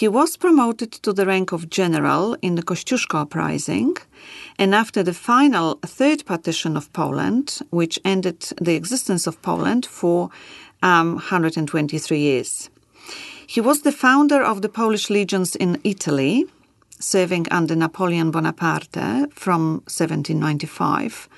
He 0.00 0.08
was 0.08 0.36
promoted 0.36 0.90
to 1.04 1.12
the 1.12 1.24
rank 1.24 1.52
of 1.52 1.70
general 1.70 2.36
in 2.42 2.56
the 2.56 2.62
Kościuszko 2.62 3.22
uprising, 3.22 3.96
and 4.58 4.74
after 4.74 5.04
the 5.04 5.14
final 5.14 5.78
third 5.86 6.24
partition 6.26 6.76
of 6.76 6.92
Poland, 6.92 7.60
which 7.70 8.00
ended 8.04 8.40
the 8.60 8.74
existence 8.74 9.28
of 9.28 9.40
Poland 9.40 9.86
for 9.86 10.30
um, 10.82 11.14
123 11.14 12.18
years. 12.18 12.70
He 13.46 13.60
was 13.60 13.82
the 13.82 13.92
founder 13.92 14.42
of 14.42 14.62
the 14.62 14.68
Polish 14.68 15.10
legions 15.10 15.54
in 15.54 15.80
Italy, 15.84 16.46
serving 17.00 17.46
under 17.50 17.76
Napoleon 17.76 18.30
Bonaparte 18.30 19.32
from 19.34 19.82
1795, 19.86 21.28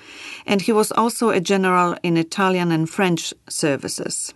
and 0.45 0.61
he 0.61 0.71
was 0.71 0.91
also 0.91 1.29
a 1.29 1.39
general 1.39 1.95
in 2.03 2.17
Italian 2.17 2.71
and 2.71 2.89
French 2.89 3.33
services. 3.49 4.33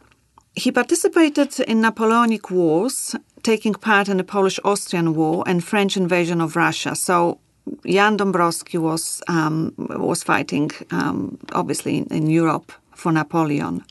He 0.56 0.72
participated 0.72 1.60
in 1.62 1.82
Napoleonic 1.82 2.52
wars, 2.52 3.16
taking 3.44 3.74
part 3.74 4.10
in 4.10 4.18
the 4.18 4.24
Polish-Austrian 4.24 5.16
War 5.16 5.44
and 5.48 5.64
French 5.64 5.96
invasion 5.96 6.42
of 6.42 6.56
Russia. 6.56 6.96
So 6.96 7.40
Jan 7.86 8.18
Dąbrowski 8.18 8.80
was 8.80 9.22
um, 9.28 9.74
was 9.78 10.24
fighting, 10.24 10.72
um, 10.92 11.38
obviously, 11.54 11.98
in, 11.98 12.06
in 12.06 12.30
Europe 12.30 12.72
for 12.96 13.12
Napoleon. 13.12 13.84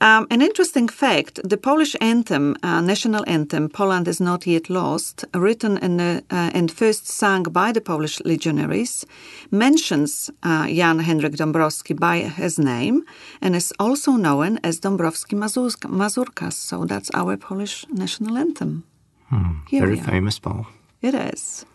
Um, 0.00 0.26
an 0.30 0.42
interesting 0.42 0.88
fact: 0.88 1.40
the 1.48 1.56
Polish 1.56 1.96
anthem, 2.00 2.54
uh, 2.62 2.82
national 2.82 3.24
anthem, 3.26 3.68
"Poland 3.68 4.08
is 4.08 4.20
not 4.20 4.46
yet 4.46 4.68
lost," 4.68 5.24
written 5.32 5.78
in 5.78 5.96
the, 5.96 6.22
uh, 6.30 6.50
and 6.54 6.70
first 6.70 7.06
sung 7.06 7.44
by 7.44 7.72
the 7.72 7.80
Polish 7.80 8.20
legionaries, 8.24 9.06
mentions 9.50 10.30
uh, 10.42 10.66
Jan 10.66 11.00
Henryk 11.00 11.36
Dąbrowski 11.36 11.94
by 11.94 12.28
his 12.28 12.58
name, 12.58 13.00
and 13.40 13.56
is 13.56 13.72
also 13.78 14.12
known 14.12 14.58
as 14.62 14.80
Dąbrowski 14.80 15.34
Mazurka, 15.34 15.88
Mazurkas. 15.88 16.52
So 16.52 16.84
that's 16.84 17.10
our 17.14 17.36
Polish 17.38 17.86
national 17.90 18.36
anthem. 18.36 18.82
Here 19.70 19.86
Very 19.86 19.96
famous 19.96 20.38
Paul. 20.38 20.66
It 21.02 21.14
is. 21.14 21.66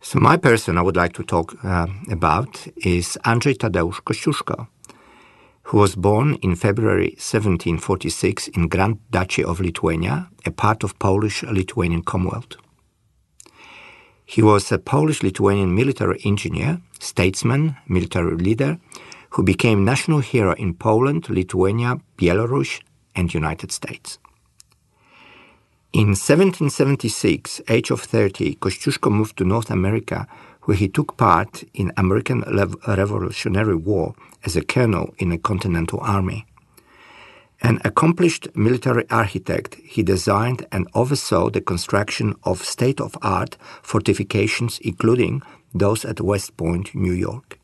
So 0.00 0.20
my 0.20 0.36
person 0.36 0.78
I 0.78 0.82
would 0.82 0.96
like 0.96 1.12
to 1.14 1.24
talk 1.24 1.54
uh, 1.64 1.86
about 2.10 2.68
is 2.76 3.18
Andrzej 3.24 3.56
Tadeusz 3.56 4.00
Kościuszko, 4.00 4.66
who 5.68 5.76
was 5.76 5.94
born 5.94 6.34
in 6.40 6.56
February 6.56 7.10
1746 7.18 8.48
in 8.48 8.68
Grand 8.68 8.98
Duchy 9.10 9.44
of 9.44 9.60
Lithuania, 9.60 10.30
a 10.46 10.50
part 10.50 10.82
of 10.82 10.98
Polish-Lithuanian 10.98 12.02
Commonwealth. 12.02 12.56
He 14.24 14.40
was 14.42 14.72
a 14.72 14.78
Polish-Lithuanian 14.78 15.74
military 15.74 16.20
engineer, 16.24 16.80
statesman, 17.00 17.76
military 17.86 18.36
leader, 18.36 18.78
who 19.30 19.42
became 19.42 19.84
national 19.84 20.20
hero 20.20 20.54
in 20.54 20.72
Poland, 20.72 21.28
Lithuania, 21.28 22.00
Belarus, 22.16 22.80
and 23.14 23.34
United 23.34 23.70
States. 23.70 24.18
In 25.92 26.14
1776, 26.14 27.60
age 27.68 27.90
of 27.90 28.00
30, 28.00 28.54
Kościuszko 28.54 29.10
moved 29.10 29.36
to 29.36 29.44
North 29.44 29.70
America, 29.70 30.26
where 30.68 30.76
he 30.76 30.86
took 30.86 31.16
part 31.16 31.64
in 31.72 31.90
American 31.96 32.42
Revolutionary 32.86 33.74
War 33.74 34.14
as 34.44 34.54
a 34.54 34.60
colonel 34.60 35.14
in 35.16 35.32
a 35.32 35.38
Continental 35.38 35.98
Army. 36.00 36.44
An 37.62 37.80
accomplished 37.86 38.54
military 38.54 39.08
architect, 39.08 39.76
he 39.76 40.02
designed 40.02 40.66
and 40.70 40.86
oversaw 40.92 41.48
the 41.48 41.62
construction 41.62 42.34
of 42.44 42.62
state-of-art 42.62 43.56
fortifications, 43.82 44.78
including 44.80 45.40
those 45.74 46.04
at 46.04 46.20
West 46.20 46.54
Point, 46.58 46.94
New 46.94 47.14
York. 47.14 47.58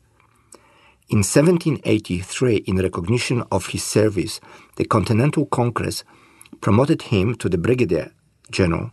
In 1.07 1.19
1783, 1.19 2.55
in 2.65 2.77
recognition 2.77 3.43
of 3.51 3.67
his 3.67 3.83
service, 3.83 4.41
the 4.77 4.85
Continental 4.85 5.45
Congress 5.45 6.03
promoted 6.59 7.03
him 7.03 7.35
to 7.35 7.49
the 7.49 7.59
brigadier 7.59 8.13
general. 8.49 8.89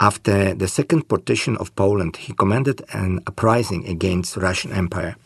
After 0.00 0.54
the 0.54 0.68
second 0.68 1.08
partition 1.08 1.56
of 1.56 1.74
Poland, 1.74 2.16
he 2.16 2.32
commanded 2.32 2.84
an 2.92 3.20
uprising 3.26 3.84
against 3.88 4.36
Russian 4.36 4.72
Empire. 4.72 5.16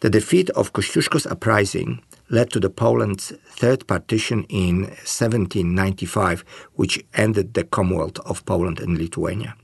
The 0.00 0.10
defeat 0.10 0.50
of 0.50 0.74
Kościuszko's 0.74 1.26
uprising 1.26 2.02
led 2.28 2.50
to 2.50 2.60
the 2.60 2.68
Poland's 2.68 3.32
third 3.46 3.86
partition 3.86 4.44
in 4.50 4.82
1795, 4.82 6.44
which 6.74 7.02
ended 7.14 7.54
the 7.54 7.64
Commonwealth 7.64 8.18
of 8.26 8.44
Poland 8.44 8.78
and 8.78 8.98
Lithuania. 8.98 9.56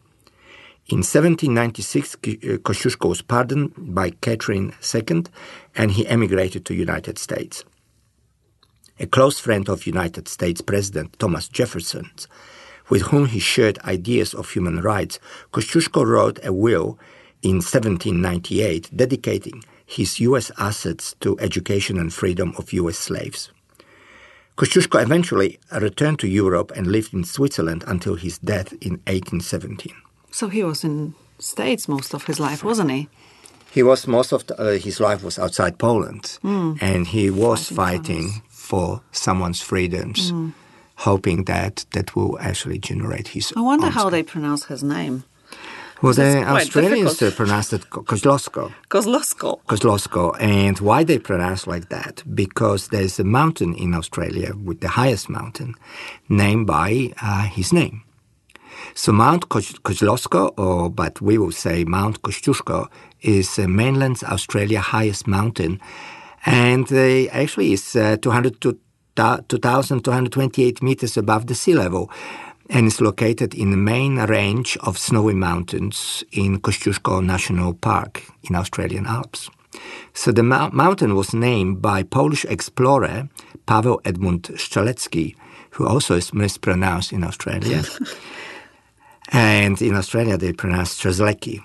In 0.87 1.03
1796, 1.03 2.15
uh, 2.15 2.59
Kościuszko 2.59 3.11
was 3.11 3.23
pardoned 3.23 3.73
by 3.77 4.11
Catherine 4.11 4.73
II, 4.95 5.25
and 5.77 5.91
he 5.93 6.07
emigrated 6.07 6.65
to 6.65 6.75
United 6.75 7.19
States. 7.19 7.65
A 8.99 9.07
close 9.07 9.39
friend 9.39 9.69
of 9.69 9.87
United 9.87 10.29
States 10.29 10.63
President 10.63 11.19
Thomas 11.19 11.49
Jefferson, 11.49 12.11
with 12.89 13.03
whom 13.03 13.27
he 13.27 13.39
shared 13.39 13.79
ideas 13.81 14.35
of 14.35 14.51
human 14.51 14.81
rights, 14.81 15.19
Kościuszko 15.53 16.05
wrote 16.07 16.39
a 16.45 16.53
will 16.53 16.99
in 17.43 17.57
1798 17.57 18.91
dedicating 18.95 19.63
his 19.87 20.21
U.S. 20.21 20.51
assets 20.59 21.15
to 21.21 21.39
education 21.41 21.99
and 21.99 22.13
freedom 22.13 22.55
of 22.59 22.73
U.S. 22.73 22.99
slaves. 22.99 23.51
Kościuszko 24.57 25.03
eventually 25.03 25.59
returned 25.81 26.19
to 26.21 26.29
Europe 26.29 26.73
and 26.77 26.87
lived 26.87 27.13
in 27.13 27.25
Switzerland 27.25 27.85
until 27.87 28.15
his 28.15 28.39
death 28.39 28.73
in 28.81 29.01
1817. 29.07 29.93
So 30.31 30.49
he 30.49 30.63
was 30.63 30.85
in 30.85 31.15
States 31.39 31.89
most 31.89 32.15
of 32.15 32.25
his 32.25 32.39
life, 32.39 32.63
wasn't 32.65 32.91
he? 32.91 33.09
He 33.73 33.83
was 33.83 34.07
most 34.07 34.33
of 34.33 34.47
the, 34.47 34.55
uh, 34.61 34.79
his 34.79 35.01
life 35.01 35.25
was 35.25 35.39
outside 35.39 35.79
Poland, 35.79 36.39
and 36.81 37.07
he 37.09 37.29
was 37.31 37.69
fighting 37.69 38.43
for 38.49 39.01
someone's 39.11 39.61
freedoms, 39.61 40.33
hoping 40.97 41.45
that 41.45 41.85
that 41.93 42.15
will 42.17 42.39
actually 42.41 42.79
generate 42.79 43.29
his. 43.29 43.53
I 43.57 43.61
wonder 43.61 43.89
how 43.89 44.11
they 44.11 44.23
pronounce 44.23 44.65
his 44.67 44.83
name. 44.83 45.25
Well, 46.03 46.13
the 46.13 46.23
That's 46.23 46.67
Australians 46.67 47.13
difficult. 47.17 47.37
pronounced 47.37 47.73
it 47.73 47.89
Ko- 47.89 48.03
Kozlowsko. 48.03 48.73
Kozlowsko. 48.91 49.61
Kozlowsko. 49.67 50.37
And 50.39 50.79
why 50.81 51.03
they 51.05 51.19
pronounce 51.19 51.67
like 51.67 51.89
that? 51.89 52.23
Because 52.35 52.89
there's 52.89 53.19
a 53.19 53.25
mountain 53.25 53.75
in 53.75 53.95
Australia 53.95 54.53
with 54.63 54.81
the 54.81 54.89
highest 54.89 55.31
mountain 55.31 55.75
named 56.29 56.67
by 56.67 57.13
uh, 57.23 57.45
his 57.45 57.73
name. 57.73 58.03
So 58.95 59.13
Mount 59.13 59.49
Kozlowsko, 59.49 60.53
or 60.59 60.91
but 60.91 61.21
we 61.23 61.39
will 61.39 61.53
say 61.53 61.85
Mount 61.85 62.21
Kosciuszko, 62.23 62.89
is 63.23 63.59
uh, 63.59 63.67
mainland 63.67 64.23
Australia's 64.25 64.85
highest 64.85 65.27
mountain, 65.27 65.81
and 66.45 66.93
uh, 66.93 67.31
actually 67.33 67.73
is 67.73 67.97
uh, 67.97 68.17
200 68.21 68.61
to 68.61 68.79
2,228 69.17 70.83
meters 70.83 71.17
above 71.17 71.47
the 71.47 71.55
sea 71.55 71.75
level 71.75 72.11
and 72.71 72.87
is 72.87 73.01
located 73.01 73.55
in 73.55 73.71
the 73.71 73.77
main 73.77 74.17
range 74.17 74.77
of 74.83 74.99
snowy 74.99 75.35
mountains 75.35 76.25
in 76.33 76.61
Kosciuszko 76.61 77.25
National 77.25 77.75
Park 77.75 78.23
in 78.49 78.57
Australian 78.57 79.07
Alps. 79.07 79.51
So 80.13 80.33
the 80.33 80.43
mo- 80.43 80.71
mountain 80.73 81.15
was 81.15 81.35
named 81.35 81.83
by 81.83 82.03
Polish 82.03 82.45
explorer 82.47 83.29
Paweł 83.67 84.01
Edmund 84.05 84.43
Strzelecki, 84.57 85.35
who 85.71 85.87
also 85.87 86.15
is 86.15 86.33
mispronounced 86.33 87.13
in 87.13 87.25
Australia. 87.25 87.83
and 89.33 89.81
in 89.83 89.95
Australia 89.95 90.37
they 90.37 90.53
pronounce 90.53 90.95
Strzelecki. 90.95 91.63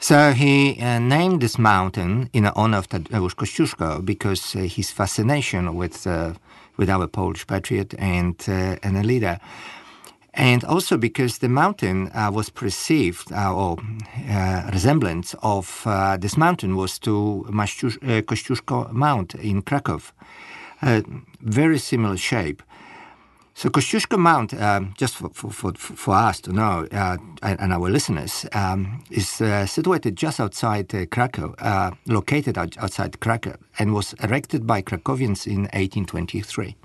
So 0.00 0.32
he 0.32 0.80
uh, 0.80 1.00
named 1.00 1.40
this 1.40 1.58
mountain 1.58 2.30
in 2.32 2.46
honor 2.46 2.78
of 2.78 2.88
Tadeusz 2.88 3.34
Kościuszko 3.34 4.04
because 4.04 4.54
uh, 4.54 4.60
his 4.60 4.92
fascination 4.92 5.74
with 5.74 6.06
uh, 6.06 6.34
with 6.78 6.88
our 6.88 7.06
Polish 7.06 7.46
patriot 7.46 7.94
and 7.98 8.34
uh, 8.48 8.76
and 8.82 8.96
a 8.96 9.02
leader, 9.02 9.38
and 10.32 10.64
also 10.64 10.96
because 10.96 11.38
the 11.38 11.48
mountain 11.48 12.10
uh, 12.14 12.30
was 12.32 12.50
perceived 12.50 13.32
uh, 13.32 13.54
or 13.54 13.76
resemblance 14.72 15.34
of 15.42 15.82
this 16.20 16.36
mountain 16.36 16.76
was 16.76 16.98
to 16.98 17.44
Kościuszko 17.50 18.92
Mount 18.92 19.34
in 19.34 19.62
Krakow, 19.62 20.00
very 21.42 21.78
similar 21.78 22.16
shape. 22.16 22.62
So 23.58 23.70
Kosciuszko 23.70 24.18
Mount, 24.18 24.54
um, 24.54 24.94
just 24.96 25.16
for, 25.16 25.30
for, 25.30 25.72
for, 25.74 26.14
us 26.14 26.40
to 26.42 26.52
know, 26.52 26.86
uh, 26.92 27.16
and 27.42 27.72
our 27.72 27.90
listeners, 27.90 28.46
um, 28.52 29.02
is 29.10 29.40
uh, 29.40 29.66
situated 29.66 30.14
just 30.14 30.38
outside 30.38 30.94
uh, 30.94 31.06
Krakow, 31.06 31.56
uh, 31.58 31.90
located 32.06 32.56
out, 32.56 32.78
outside 32.78 33.18
Krakow, 33.18 33.56
and 33.80 33.94
was 33.94 34.14
erected 34.22 34.64
by 34.64 34.80
Krakowians 34.80 35.44
in 35.44 35.62
1823 35.74 36.76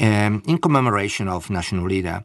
um, 0.00 0.42
in 0.46 0.56
commemoration 0.56 1.28
of 1.28 1.50
national 1.50 1.86
leader. 1.86 2.24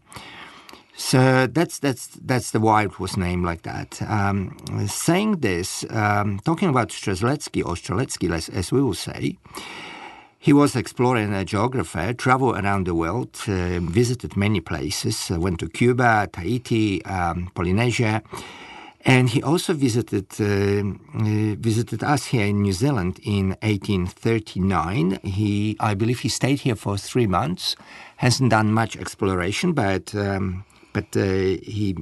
So 0.95 1.47
that's 1.47 1.79
that's 1.79 2.07
that's 2.07 2.51
the 2.51 2.61
why 2.61 2.83
it 2.83 3.01
was 3.01 3.17
named 3.17 3.43
like 3.43 3.63
that. 3.63 4.01
Um, 4.01 4.55
saying 4.87 5.41
this, 5.41 5.83
um, 5.89 6.39
talking 6.45 6.69
about 6.69 6.91
Strzelecki 6.91 7.65
or 7.65 7.75
Strzelecki, 7.75 8.31
as, 8.31 8.47
as 8.47 8.71
we 8.71 8.81
will 8.81 8.93
say, 8.93 9.37
he 10.39 10.53
was 10.53 10.75
exploring 10.75 11.33
a 11.33 11.43
geographer, 11.43 12.13
traveled 12.13 12.57
around 12.57 12.85
the 12.85 12.95
world, 12.95 13.37
uh, 13.47 13.79
visited 13.79 14.37
many 14.37 14.59
places, 14.59 15.31
uh, 15.31 15.39
went 15.39 15.59
to 15.59 15.67
Cuba, 15.67 16.29
Tahiti, 16.31 17.03
um, 17.05 17.49
Polynesia, 17.55 18.21
and 19.01 19.29
he 19.29 19.41
also 19.41 19.73
visited 19.73 20.27
uh, 20.39 20.83
uh 21.17 21.55
visited 21.59 22.03
us 22.03 22.25
here 22.25 22.45
in 22.45 22.61
New 22.61 22.73
Zealand 22.73 23.19
in 23.23 23.55
1839. 23.61 25.19
He, 25.23 25.77
I 25.79 25.93
believe, 25.93 26.19
he 26.19 26.29
stayed 26.29 26.59
here 26.59 26.75
for 26.75 26.97
three 26.97 27.27
months. 27.27 27.75
Hasn't 28.17 28.51
done 28.51 28.73
much 28.73 28.97
exploration, 28.97 29.73
but 29.73 30.13
um, 30.13 30.65
but 30.93 31.15
uh, 31.15 31.23
he 31.63 31.95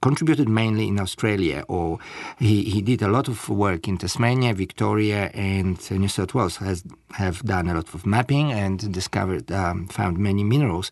contributed 0.00 0.48
mainly 0.48 0.88
in 0.88 1.00
Australia, 1.00 1.64
or 1.68 1.98
he, 2.38 2.64
he 2.64 2.80
did 2.82 3.02
a 3.02 3.08
lot 3.08 3.28
of 3.28 3.48
work 3.48 3.88
in 3.88 3.98
Tasmania, 3.98 4.54
Victoria, 4.54 5.30
and 5.34 5.78
New 5.90 6.08
South 6.08 6.34
Wales. 6.34 6.56
Has 6.56 6.84
have 7.12 7.42
done 7.42 7.68
a 7.68 7.74
lot 7.74 7.92
of 7.94 8.06
mapping 8.06 8.52
and 8.52 8.92
discovered, 8.92 9.50
um, 9.50 9.88
found 9.88 10.18
many 10.18 10.44
minerals, 10.44 10.90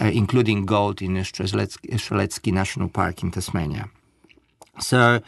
uh, 0.00 0.10
including 0.12 0.66
gold 0.66 1.02
in 1.02 1.14
Strzelecki 1.16 2.52
National 2.52 2.88
Park 2.88 3.22
in 3.22 3.30
Tasmania. 3.30 3.88
So. 4.80 5.20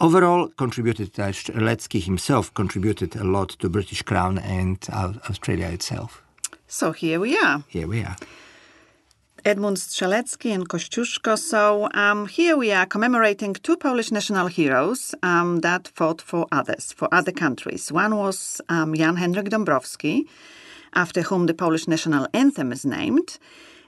Overall, 0.00 0.48
contributed 0.56 1.16
uh, 1.20 1.28
Strzelecki 1.28 2.02
himself 2.02 2.52
contributed 2.54 3.14
a 3.14 3.22
lot 3.22 3.50
to 3.60 3.68
British 3.68 4.02
Crown 4.02 4.36
and 4.38 4.84
uh, 4.92 5.12
Australia 5.30 5.68
itself. 5.68 6.24
So 6.66 6.90
here 6.90 7.20
we 7.20 7.38
are. 7.38 7.62
Here 7.68 7.86
we 7.86 8.00
are. 8.02 8.16
Edmund 9.44 9.76
Strzelecki 9.76 10.54
and 10.54 10.68
Kościuszko. 10.68 11.36
So 11.36 11.88
um, 11.94 12.26
here 12.26 12.56
we 12.56 12.72
are 12.72 12.86
commemorating 12.86 13.54
two 13.54 13.76
Polish 13.76 14.12
national 14.12 14.46
heroes 14.46 15.14
um, 15.22 15.60
that 15.60 15.88
fought 15.88 16.22
for 16.22 16.46
others, 16.52 16.92
for 16.92 17.08
other 17.12 17.32
countries. 17.32 17.90
One 17.90 18.16
was 18.16 18.60
um, 18.68 18.94
Jan 18.94 19.16
Henryk 19.16 19.48
Dąbrowski, 19.48 20.26
after 20.94 21.22
whom 21.22 21.46
the 21.46 21.54
Polish 21.54 21.88
national 21.88 22.28
anthem 22.32 22.72
is 22.72 22.84
named, 22.84 23.38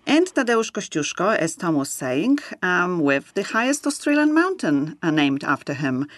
and 0.06 0.26
Tadeusz 0.26 0.72
Kościuszko, 0.72 1.36
as 1.36 1.56
Tom 1.56 1.76
was 1.76 1.90
saying, 1.90 2.38
um, 2.62 3.00
with 3.00 3.32
the 3.34 3.42
highest 3.42 3.86
Australian 3.86 4.34
mountain 4.34 4.98
uh, 5.02 5.10
named 5.10 5.44
after 5.44 5.74
him. 5.74 6.08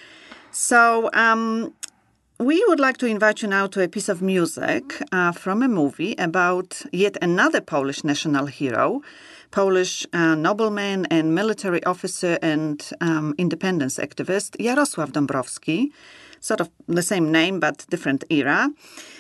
So 0.51 1.11
um, 1.12 1.72
we 2.39 2.62
would 2.68 2.80
like 2.80 2.99
to 2.99 3.07
invite 3.07 3.41
you 3.41 3.49
now 3.49 3.66
to 3.66 3.82
a 3.82 3.89
piece 3.89 4.11
of 4.11 4.20
music 4.20 5.03
uh, 5.11 5.32
from 5.32 5.62
a 5.62 5.68
movie 5.68 6.14
about 6.18 6.82
yet 6.93 7.16
another 7.22 7.62
Polish 7.62 8.05
national 8.05 8.45
hero, 8.47 9.01
Polish 9.51 10.07
uh, 10.12 10.34
nobleman 10.34 11.07
and 11.07 11.34
military 11.34 11.82
officer 11.84 12.39
and 12.43 12.91
um, 13.01 13.34
independence 13.39 13.99
activist 13.99 14.57
Jarosław 14.59 15.12
Dąbrowski, 15.12 15.91
sort 16.41 16.61
of 16.61 16.68
the 16.87 17.03
same 17.03 17.32
name 17.32 17.59
but 17.59 17.87
different 17.89 18.22
era. 18.28 18.68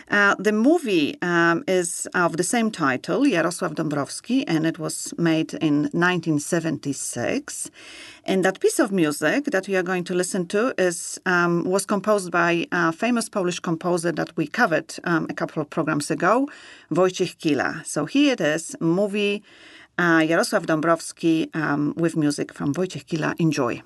Uh, 0.08 0.36
the 0.38 0.52
movie 0.52 1.16
um, 1.20 1.64
is 1.66 2.06
of 2.14 2.36
the 2.36 2.44
same 2.44 2.70
title, 2.70 3.22
Jarosław 3.22 3.74
Dąbrowski, 3.74 4.44
and 4.46 4.64
it 4.66 4.78
was 4.78 5.12
made 5.18 5.54
in 5.54 5.90
1976. 5.92 7.70
And 8.24 8.44
that 8.44 8.60
piece 8.60 8.78
of 8.78 8.92
music 8.92 9.46
that 9.46 9.66
we 9.68 9.76
are 9.76 9.82
going 9.82 10.04
to 10.04 10.14
listen 10.14 10.46
to 10.46 10.74
is 10.78 11.20
um, 11.26 11.64
was 11.64 11.86
composed 11.86 12.30
by 12.30 12.66
a 12.70 12.92
famous 12.92 13.28
Polish 13.28 13.58
composer 13.60 14.12
that 14.12 14.36
we 14.36 14.46
covered 14.46 14.94
um, 15.04 15.26
a 15.28 15.34
couple 15.34 15.60
of 15.60 15.70
programs 15.70 16.10
ago, 16.10 16.48
Wojciech 16.92 17.36
Kilar. 17.38 17.84
So 17.84 18.04
here 18.04 18.32
it 18.34 18.40
is, 18.40 18.76
movie 18.80 19.42
uh, 19.98 20.20
Dąbrowski 20.20 21.54
um, 21.54 21.94
with 21.96 22.16
music 22.16 22.52
from 22.52 22.74
Wojciech 22.74 23.06
Kilar. 23.06 23.34
Enjoy. 23.38 23.82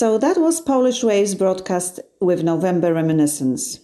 So 0.00 0.16
that 0.16 0.38
was 0.38 0.62
Polish 0.62 1.04
Waves 1.04 1.34
broadcast 1.34 2.00
with 2.22 2.42
November 2.42 2.94
Reminiscence. 2.94 3.80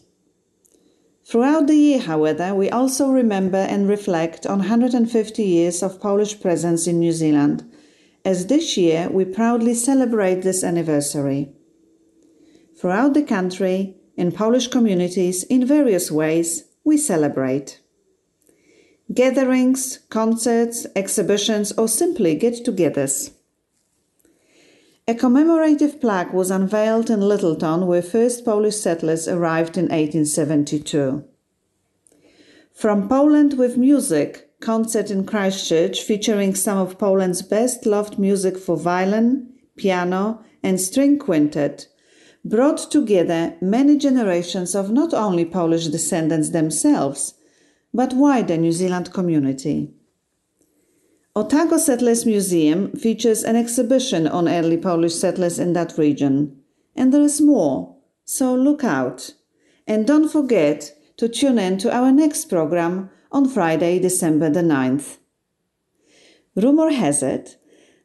Throughout 1.27 1.67
the 1.67 1.77
year, 1.77 1.99
however, 1.99 2.55
we 2.55 2.71
also 2.71 3.11
remember 3.11 3.59
and 3.59 3.87
reflect 3.87 4.47
on 4.47 4.61
150 4.61 5.43
years 5.43 5.83
of 5.83 6.01
Polish 6.01 6.41
presence 6.41 6.87
in 6.87 7.01
New 7.01 7.13
Zealand, 7.13 7.71
as 8.25 8.47
this 8.47 8.79
year 8.79 9.11
we 9.11 9.27
proudly 9.27 9.75
celebrate 9.75 10.41
this 10.41 10.65
anniversary. 10.65 11.51
Throughout 12.81 13.13
the 13.13 13.23
country, 13.23 13.97
in 14.17 14.33
Polish 14.33 14.69
communities, 14.69 15.43
in 15.43 15.67
various 15.67 16.11
ways, 16.11 16.65
we 16.83 16.97
celebrate. 16.97 17.83
Gatherings, 19.13 19.99
concerts, 20.09 20.87
exhibitions, 20.97 21.73
or 21.73 21.89
simply 21.89 22.37
get 22.37 22.65
togethers. 22.65 23.36
A 25.09 25.15
commemorative 25.15 26.01
plaque 26.01 26.33
was 26.33 26.51
unveiled 26.51 27.11
in 27.11 27.21
Lyttelton, 27.21 27.87
where 27.87 28.03
first 28.03 28.45
Polish 28.45 28.75
settlers 28.75 29.29
arrived 29.29 29.79
in 29.79 29.85
1872. 29.85 31.23
From 32.75 33.09
Poland 33.09 33.57
with 33.57 33.77
Music, 33.77 34.51
concert 34.59 35.09
in 35.13 35.25
Christchurch 35.25 36.03
featuring 36.03 36.57
some 36.57 36.79
of 36.79 36.99
Poland's 36.99 37.43
best 37.43 37.87
loved 37.87 38.19
music 38.19 38.59
for 38.59 38.77
violin, 38.77 39.53
piano, 39.77 40.43
and 40.65 40.81
string 40.81 41.21
quintet, 41.21 41.87
brought 42.45 42.91
together 42.91 43.55
many 43.61 43.97
generations 43.97 44.75
of 44.75 44.91
not 44.91 45.15
only 45.15 45.45
Polish 45.45 45.87
descendants 45.87 46.51
themselves, 46.51 47.35
but 47.95 48.13
wider 48.13 48.57
New 48.57 48.73
Zealand 48.73 49.13
community. 49.13 49.96
Otago 51.37 51.77
Settlers 51.77 52.25
Museum 52.25 52.93
features 52.93 53.45
an 53.45 53.57
exhibition 53.57 54.27
on 54.27 54.49
early 54.49 54.79
Polish 54.79 55.15
settlers 55.15 55.59
in 55.59 55.75
that 55.75 55.99
region. 55.99 56.57
And 56.95 57.13
there 57.13 57.21
is 57.21 57.43
more, 57.43 57.95
so 58.25 58.55
look 58.55 58.83
out. 58.83 59.35
And 59.87 60.07
don't 60.07 60.31
forget 60.31 60.97
to 61.19 61.29
tune 61.29 61.59
in 61.59 61.77
to 61.79 61.95
our 61.95 62.11
next 62.11 62.47
program 62.47 63.11
on 63.31 63.51
Friday, 63.51 63.99
December 63.99 64.49
the 64.49 64.63
9th. 64.63 65.19
Rumor 66.55 66.91
has 66.91 67.23
it 67.23 67.59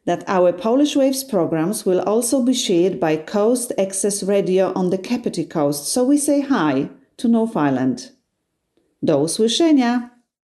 that 0.04 0.24
our 0.26 0.52
Polish 0.52 0.94
Waves 0.94 1.24
programs 1.24 1.86
will 1.86 2.00
also 2.00 2.42
be 2.42 2.52
shared 2.52 3.00
by 3.00 3.16
Coast 3.16 3.72
Access 3.78 4.22
Radio 4.22 4.74
on 4.74 4.90
the 4.90 4.98
Kapiti 4.98 5.46
Coast, 5.46 5.88
so 5.88 6.04
we 6.04 6.18
say 6.18 6.42
hi 6.42 6.90
to 7.16 7.28
North 7.28 7.56
Island. 7.56 8.10
Do 9.02 9.22
usłyszenia! 9.24 10.11